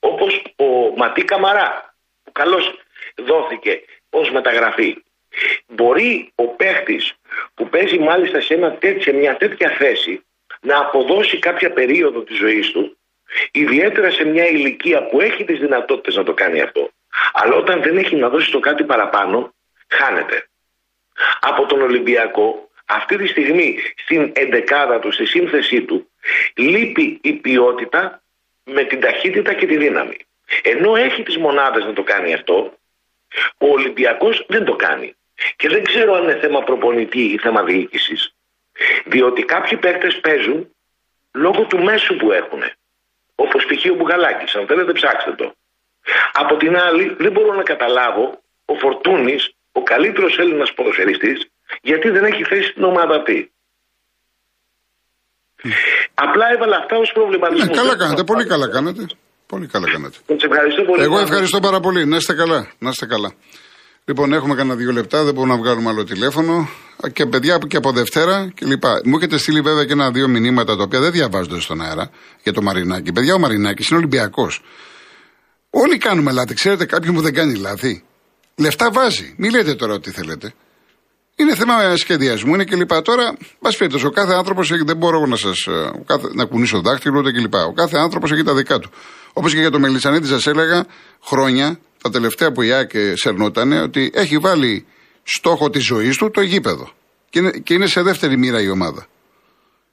Όπως 0.00 0.42
ο 0.56 0.64
Ματί 0.96 1.24
Καμαρά, 1.24 1.94
που 2.24 2.32
καλώς 2.32 2.74
δόθηκε 3.16 3.82
ως 4.10 4.30
μεταγραφή. 4.30 5.02
Μπορεί 5.66 6.32
ο 6.34 6.46
παίχτης 6.46 7.14
που 7.54 7.68
παίζει 7.68 7.98
μάλιστα 7.98 8.40
σε, 8.40 8.54
ένα 8.54 8.72
τέτοια, 8.72 9.14
μια 9.14 9.36
τέτοια 9.36 9.70
θέση 9.70 10.22
να 10.60 10.78
αποδώσει 10.78 11.38
κάποια 11.38 11.72
περίοδο 11.72 12.20
της 12.20 12.36
ζωής 12.36 12.70
του 12.70 12.98
ιδιαίτερα 13.50 14.10
σε 14.10 14.24
μια 14.24 14.48
ηλικία 14.48 15.06
που 15.06 15.20
έχει 15.20 15.44
τις 15.44 15.58
δυνατότητες 15.58 16.14
να 16.14 16.22
το 16.22 16.34
κάνει 16.34 16.60
αυτό 16.60 16.90
αλλά 17.32 17.54
όταν 17.54 17.82
δεν 17.82 17.96
έχει 17.96 18.16
να 18.16 18.28
δώσει 18.28 18.50
το 18.50 18.58
κάτι 18.58 18.84
παραπάνω 18.84 19.54
χάνεται. 19.88 20.48
Από 21.40 21.66
τον 21.66 21.82
Ολυμπιακό 21.82 22.70
αυτή 22.86 23.16
τη 23.16 23.26
στιγμή 23.26 23.78
στην 23.96 24.32
εντεκάδα 24.34 24.98
του, 24.98 25.12
στη 25.12 25.26
σύνθεσή 25.26 25.82
του 25.82 26.10
λείπει 26.54 27.18
η 27.22 27.32
ποιότητα 27.32 28.22
με 28.64 28.84
την 28.84 29.00
ταχύτητα 29.00 29.54
και 29.54 29.66
τη 29.66 29.76
δύναμη. 29.76 30.16
Ενώ 30.62 30.96
έχει 30.96 31.22
τις 31.22 31.36
μονάδες 31.36 31.84
να 31.84 31.92
το 31.92 32.02
κάνει 32.02 32.34
αυτό 32.34 32.77
ο 33.58 33.66
Ολυμπιακός 33.66 34.44
δεν 34.48 34.64
το 34.64 34.76
κάνει. 34.76 35.14
Και 35.56 35.68
δεν 35.68 35.82
ξέρω 35.84 36.14
αν 36.14 36.22
είναι 36.22 36.38
θέμα 36.38 36.60
προπονητή 36.62 37.20
ή 37.20 37.38
θέμα 37.38 37.62
διοίκησης. 37.62 38.34
Διότι 39.06 39.42
κάποιοι 39.42 39.78
παίκτες 39.78 40.20
παίζουν 40.20 40.74
λόγω 41.32 41.62
του 41.66 41.82
μέσου 41.82 42.16
που 42.16 42.32
έχουν. 42.32 42.62
Όπως 43.34 43.64
π.χ. 43.64 43.90
ο 43.90 43.94
Μπουγαλάκης. 43.94 44.54
Αν 44.54 44.66
θέλετε, 44.66 44.92
ψάξτε 44.92 45.32
το. 45.32 45.54
Από 46.32 46.56
την 46.56 46.76
άλλη, 46.76 47.16
δεν 47.18 47.32
μπορώ 47.32 47.54
να 47.54 47.62
καταλάβω 47.62 48.42
ο 48.64 48.74
Φορτούνης, 48.74 49.54
ο 49.72 49.82
καλύτερος 49.82 50.38
Έλληνας 50.38 50.72
ποδοσφαιριστής, 50.72 51.50
γιατί 51.82 52.08
δεν 52.10 52.24
έχει 52.24 52.44
θέση 52.44 52.68
στην 52.68 52.84
ομάδα 52.84 53.14
αυτή. 53.16 53.52
Απλά 56.14 56.52
έβαλα 56.52 56.76
αυτά 56.76 56.96
ως 56.96 57.12
προβληματισμό. 57.12 57.64
Ναι, 57.64 57.76
καλά 57.76 57.96
κάνετε, 57.96 58.24
πολύ 58.24 58.46
καλά 58.46 58.70
κάνετε. 58.70 59.06
Πολύ 59.48 59.66
καλά 59.66 59.90
κάνατε. 59.90 60.16
ευχαριστώ 60.26 60.82
πολύ. 60.82 61.02
Εγώ 61.02 61.18
ευχαριστώ 61.18 61.60
πάρα 61.60 61.80
πολύ. 61.80 62.06
Να 62.06 62.16
είστε 62.16 62.34
καλά. 62.34 62.70
Να 62.78 62.88
είστε 62.88 63.06
καλά. 63.06 63.32
Λοιπόν, 64.04 64.32
έχουμε 64.32 64.54
κανένα 64.54 64.74
δύο 64.74 64.92
λεπτά, 64.92 65.24
δεν 65.24 65.34
μπορούμε 65.34 65.54
να 65.54 65.60
βγάλουμε 65.60 65.88
άλλο 65.88 66.04
τηλέφωνο. 66.04 66.68
Και 67.12 67.26
παιδιά 67.26 67.58
και 67.68 67.76
από 67.76 67.92
Δευτέρα 67.92 68.50
και 68.54 68.66
λοιπά. 68.66 69.00
Μου 69.04 69.16
έχετε 69.16 69.38
στείλει 69.38 69.60
βέβαια 69.60 69.84
και 69.84 69.92
ένα-δύο 69.92 70.28
μηνύματα 70.28 70.76
τα 70.76 70.82
οποία 70.82 71.00
δεν 71.00 71.12
διαβάζονται 71.12 71.60
στον 71.60 71.82
αέρα 71.82 72.10
για 72.42 72.52
το 72.52 72.62
Μαρινάκι. 72.62 73.12
Παιδιά, 73.12 73.34
ο 73.34 73.38
Μαρινάκης 73.38 73.88
είναι 73.88 73.98
Ολυμπιακός. 73.98 74.62
Όλοι 75.70 75.98
κάνουμε 75.98 76.32
λάθη. 76.32 76.54
Ξέρετε 76.54 76.84
κάποιον 76.84 77.14
που 77.14 77.20
δεν 77.20 77.34
κάνει 77.34 77.54
λάθη. 77.54 78.04
Λεφτά 78.56 78.90
βάζει. 78.90 79.34
Μην 79.36 79.50
λέτε 79.50 79.74
τώρα 79.74 79.94
ό,τι 79.94 80.10
θέλετε. 80.10 80.52
Είναι 81.36 81.54
θέμα 81.54 81.96
σχεδιασμού, 81.96 82.54
είναι 82.54 82.64
κλπ. 82.64 83.02
Τώρα, 83.02 83.36
μας 83.60 83.76
πείτε, 83.76 84.06
ο 84.06 84.10
κάθε 84.10 84.34
άνθρωπος 84.34 84.72
δεν 84.84 84.96
μπορώ 84.96 85.26
να 85.26 85.36
σας 85.36 85.68
να 86.34 86.44
κουνήσω 86.44 86.80
δάχτυλο 86.80 87.18
ούτε 87.18 87.32
κλπ. 87.32 87.54
Ο 87.54 87.72
κάθε 87.72 87.98
άνθρωπος 87.98 88.32
έχει 88.32 88.42
τα 88.42 88.54
δικά 88.54 88.78
του. 88.78 88.90
Όπως 89.38 89.52
και 89.52 89.60
για 89.60 89.70
το 89.70 89.78
Μελισανίδη, 89.78 90.26
σας 90.26 90.46
έλεγα 90.46 90.86
χρόνια, 91.24 91.80
τα 92.02 92.10
τελευταία 92.10 92.52
που 92.52 92.62
η 92.62 92.72
ΑΕΚ 92.72 92.90
σερνότανε, 93.14 93.80
ότι 93.80 94.10
έχει 94.14 94.38
βάλει 94.38 94.86
στόχο 95.22 95.70
τη 95.70 95.78
ζωή 95.78 96.10
του 96.10 96.30
το 96.30 96.40
γήπεδο. 96.40 96.90
Και 97.30 97.38
είναι, 97.38 97.50
και 97.50 97.74
είναι 97.74 97.86
σε 97.86 98.02
δεύτερη 98.02 98.36
μοίρα 98.36 98.60
η 98.60 98.68
ομάδα. 98.68 99.06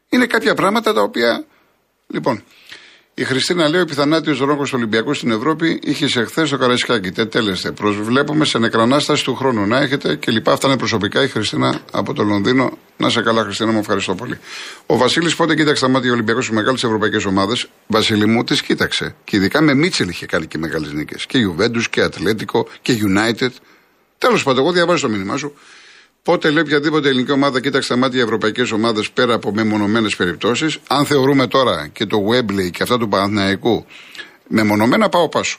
Είναι 0.09 0.25
κάποια 0.25 0.53
πράγματα 0.55 0.93
τα 0.93 1.01
οποία. 1.01 1.45
Λοιπόν, 2.07 2.43
η 3.17 3.23
Χριστίνα 3.23 3.69
λέει: 3.69 3.81
Ο 3.81 3.85
πιθανάτιος 3.85 4.39
ρόκο 4.39 4.63
του 4.63 4.69
Ολυμπιακού 4.73 5.13
στην 5.13 5.31
Ευρώπη 5.31 5.79
είχε 5.83 6.07
σε 6.07 6.23
χθες 6.23 6.49
το 6.49 6.57
Καραϊσκάκι. 6.57 7.11
Τετέλεστε. 7.11 7.71
Προσβλέπουμε 7.71 8.45
σε 8.45 8.57
νεκρανάσταση 8.57 9.23
του 9.23 9.35
χρόνου 9.35 9.67
να 9.67 9.77
έχετε 9.77 10.15
και 10.15 10.31
λοιπά. 10.31 10.51
Αυτά 10.51 10.67
είναι 10.67 10.77
προσωπικά 10.77 11.23
η 11.23 11.27
Χριστίνα 11.27 11.79
από 11.91 12.13
το 12.13 12.23
Λονδίνο. 12.23 12.77
Να 12.97 13.09
σε 13.09 13.21
καλά, 13.21 13.43
Χριστίνα, 13.43 13.71
μου 13.71 13.79
ευχαριστώ 13.79 14.15
πολύ. 14.15 14.39
Ο 14.85 14.97
Βασίλης 14.97 15.35
πότε 15.35 15.55
κοίταξε 15.55 15.83
τα 15.83 15.89
μάτια 15.89 16.11
Ολυμπιακού 16.11 16.41
στι 16.41 16.53
μεγάλες 16.53 16.83
ευρωπαϊκές 16.83 17.25
ομάδες; 17.25 17.67
Βασίλη 17.87 18.25
μου 18.25 18.43
τις 18.43 18.61
κοίταξε. 18.61 19.15
Και 19.23 19.35
ειδικά 19.35 19.61
με 19.61 19.73
Μίτσελ 19.73 20.09
είχε 20.09 20.25
κάνει 20.25 20.45
και 20.45 20.57
μεγάλες 20.57 20.93
νίκες. 20.93 21.25
Και 21.25 21.39
Juventus 21.47 21.83
και 21.89 22.01
Ατλέτικο 22.01 22.67
και 22.81 22.97
United. 23.07 23.51
Τέλος 24.17 24.43
πάντων, 24.43 24.63
εγώ 24.63 24.71
διαβάζω 24.71 25.07
το 25.07 25.13
μήνυμά 25.13 25.37
σου. 25.37 25.53
Πότε 26.25 26.49
λέει 26.49 26.63
οποιαδήποτε 26.63 27.09
ελληνική 27.09 27.31
ομάδα 27.31 27.61
κοίταξε 27.61 27.89
τα 27.89 27.95
μάτια 27.95 28.21
ευρωπαϊκές 28.21 28.71
ομάδες 28.71 29.11
πέρα 29.11 29.33
από 29.33 29.51
μεμονωμένες 29.53 30.15
περιπτώσεις. 30.15 30.77
Αν 30.87 31.05
θεωρούμε 31.05 31.47
τώρα 31.47 31.89
και 31.93 32.05
το 32.05 32.17
Webley 32.17 32.71
και 32.71 32.83
αυτά 32.83 32.97
του 32.97 33.07
Παναθηναϊκού 33.07 33.85
μεμονωμένα, 34.47 35.09
πάω 35.09 35.29
πάσο. 35.29 35.57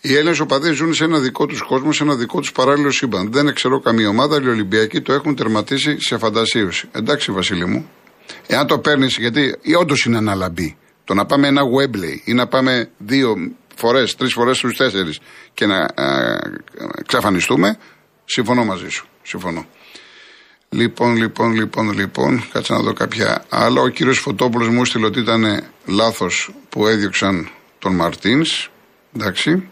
Οι 0.00 0.14
Έλληνες 0.14 0.40
οπαδοί 0.40 0.72
ζουν 0.72 0.94
σε 0.94 1.04
ένα 1.04 1.18
δικό 1.18 1.46
τους 1.46 1.62
κόσμο, 1.62 1.92
σε 1.92 2.02
ένα 2.02 2.14
δικό 2.14 2.40
τους 2.40 2.52
παράλληλο 2.52 2.90
σύμπαν. 2.90 3.32
Δεν 3.32 3.54
ξέρω 3.54 3.80
καμία 3.80 4.08
ομάδα, 4.08 4.40
οι 4.42 4.48
Ολυμπιακοί 4.48 5.00
το 5.00 5.12
έχουν 5.12 5.36
τερματίσει 5.36 6.00
σε 6.00 6.18
φαντασίωση. 6.18 6.88
Εντάξει, 6.92 7.32
Βασίλη 7.32 7.66
μου. 7.66 7.90
Εάν 8.46 8.66
το 8.66 8.78
παίρνεις, 8.78 9.16
γιατί 9.16 9.54
όντως 9.78 10.04
είναι 10.04 10.16
αναλαμπή. 10.16 10.76
Το 11.04 11.14
να 11.14 11.26
πάμε 11.26 11.46
ένα 11.48 11.62
Webley 11.62 12.20
ή 12.24 12.32
να 12.32 12.46
πάμε 12.46 12.90
δύο 12.98 13.34
φορές, 13.76 14.14
τρεις 14.14 14.32
φορές 14.32 14.56
στους 14.56 14.76
τέσσερις 14.76 15.18
και 15.54 15.66
να 15.66 15.86
εξαφανιστούμε, 16.98 17.78
συμφωνώ 18.24 18.64
μαζί 18.64 18.88
σου. 18.88 19.08
Συμφωνώ. 19.24 19.66
Λοιπόν, 20.68 21.16
λοιπόν, 21.16 21.52
λοιπόν, 21.52 21.92
λοιπόν, 21.92 22.44
κάτσε 22.52 22.72
να 22.72 22.80
δω 22.80 22.92
κάποια 22.92 23.44
άλλα. 23.48 23.80
Ο 23.80 23.88
κύριος 23.88 24.18
Φωτόπουλος 24.18 24.68
μου 24.68 24.80
έστειλε 24.82 25.06
ότι 25.06 25.20
ήταν 25.20 25.64
λάθος 25.86 26.50
που 26.68 26.86
έδιωξαν 26.86 27.48
τον 27.78 27.94
Μαρτίνς. 27.94 28.70
Εντάξει. 29.16 29.68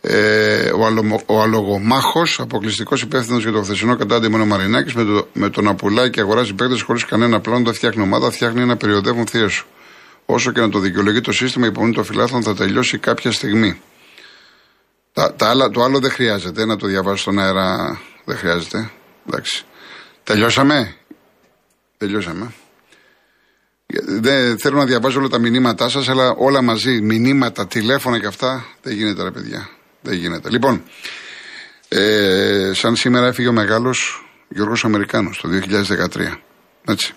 Ε, 0.00 0.70
ο, 0.70 0.86
αλο, 0.86 1.20
ο 1.26 1.40
αλογομάχος, 1.40 2.40
αποκλειστικός 2.40 3.02
υπεύθυνος 3.02 3.42
για 3.42 3.52
το 3.52 3.62
χθεσινό 3.62 3.96
κατάντημα 3.96 4.40
ο 4.40 4.44
Μαρινάκης, 4.44 4.94
με, 4.94 5.04
το, 5.04 5.28
με 5.32 5.50
τον 5.50 5.68
Απουλάκη 5.68 6.10
και 6.10 6.20
αγοράζει 6.20 6.54
παίκτες 6.54 6.82
χωρίς 6.82 7.04
κανένα 7.04 7.40
πλάνο, 7.40 7.64
δεν 7.64 7.74
φτιάχνει 7.74 8.02
ομάδα, 8.02 8.30
φτιάχνει 8.30 8.60
ένα 8.60 8.76
περιοδεύον 8.76 9.26
θεία 9.26 9.48
σου. 9.48 9.66
Όσο 10.26 10.52
και 10.52 10.60
να 10.60 10.68
το 10.68 10.78
δικαιολογεί 10.78 11.20
το 11.20 11.32
σύστημα, 11.32 11.66
η 11.66 11.68
υπομονή 11.68 11.94
των 11.94 12.04
φιλάθλων 12.04 12.42
θα 12.42 12.54
τελειώσει 12.54 12.98
κάποια 12.98 13.32
στιγμή. 13.32 13.80
Τα, 15.12 15.34
τα 15.34 15.48
άλλα, 15.48 15.70
το 15.70 15.82
άλλο 15.82 15.98
δεν 15.98 16.10
χρειάζεται 16.10 16.64
να 16.64 16.76
το 16.76 16.86
διαβάσω 16.86 17.16
στον 17.16 17.38
αέρα. 17.38 18.00
Δεν 18.24 18.36
χρειάζεται. 18.36 18.90
Εντάξει. 19.26 19.64
Τελειώσαμε; 20.24 20.96
Τελειώσαμε. 21.96 22.52
Δεν 24.06 24.58
θέλω 24.58 24.76
να 24.76 24.84
διαβάζω 24.84 25.18
όλα 25.18 25.28
τα 25.28 25.38
μηνύματά 25.38 25.88
σας, 25.88 26.08
αλλά 26.08 26.30
όλα 26.30 26.62
μαζί, 26.62 27.00
μηνύματα, 27.00 27.66
τηλέφωνα 27.66 28.20
και 28.20 28.26
αυτά, 28.26 28.66
δεν 28.82 28.94
γίνεται 28.94 29.22
ρε 29.22 29.30
παιδιά. 29.30 29.68
Δεν 30.00 30.14
γίνεται. 30.14 30.50
Λοιπόν, 30.50 30.82
ε, 31.88 32.70
σαν 32.74 32.96
σήμερα 32.96 33.26
έφυγε 33.26 33.48
ο 33.48 33.52
μεγάλος 33.52 34.26
Γιώργος 34.48 34.84
Αμερικάνος 34.84 35.40
το 35.40 35.48
2013. 35.48 36.40
Έτσι. 36.86 37.12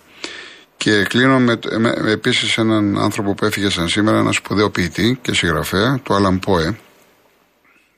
Και 0.78 1.04
κλείνω 1.04 1.40
με, 1.40 1.60
με, 1.78 1.94
με 2.02 2.12
επίσης 2.12 2.58
έναν 2.58 2.98
άνθρωπο 2.98 3.34
που 3.34 3.46
έφυγε 3.46 3.70
σαν 3.70 3.88
σήμερα, 3.88 4.18
ένα 4.18 4.32
σπουδαίο 4.32 4.70
ποιητή 4.70 5.20
και 5.22 5.34
συγγραφέα, 5.34 6.00
το 6.04 6.14
Άλαν 6.14 6.40
Πόε, 6.40 6.78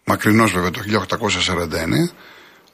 μακρινός 0.04 0.52
βέβαια 0.52 0.72
το 0.72 0.82
1849, 0.88 2.12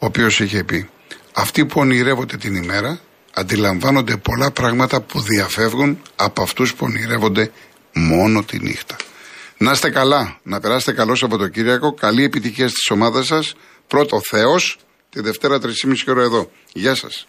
ο 0.05 0.07
οποίος 0.07 0.39
είχε 0.39 0.63
πει 0.63 0.89
αυτοί 1.33 1.65
που 1.65 1.79
ονειρεύονται 1.79 2.37
την 2.37 2.55
ημέρα 2.55 2.99
αντιλαμβάνονται 3.33 4.17
πολλά 4.17 4.51
πράγματα 4.51 5.01
που 5.01 5.21
διαφεύγουν 5.21 6.01
από 6.15 6.41
αυτούς 6.41 6.73
που 6.73 6.85
ονειρεύονται 6.85 7.51
μόνο 7.93 8.43
τη 8.43 8.59
νύχτα. 8.59 8.95
Να 9.57 9.71
είστε 9.71 9.89
καλά, 9.89 10.39
να 10.43 10.59
περάσετε 10.59 10.91
καλό 10.91 11.15
Σαββατοκύριακο, 11.15 11.93
καλή 11.93 12.23
επιτυχία 12.23 12.67
στις 12.67 12.89
ομάδες 12.89 13.25
σας, 13.25 13.55
πρώτο 13.87 14.19
Θεός, 14.29 14.77
τη 15.09 15.21
Δευτέρα 15.21 15.59
3.30 15.59 15.69
ώρα 16.07 16.21
εδώ. 16.21 16.51
Γεια 16.73 16.95
σας. 16.95 17.27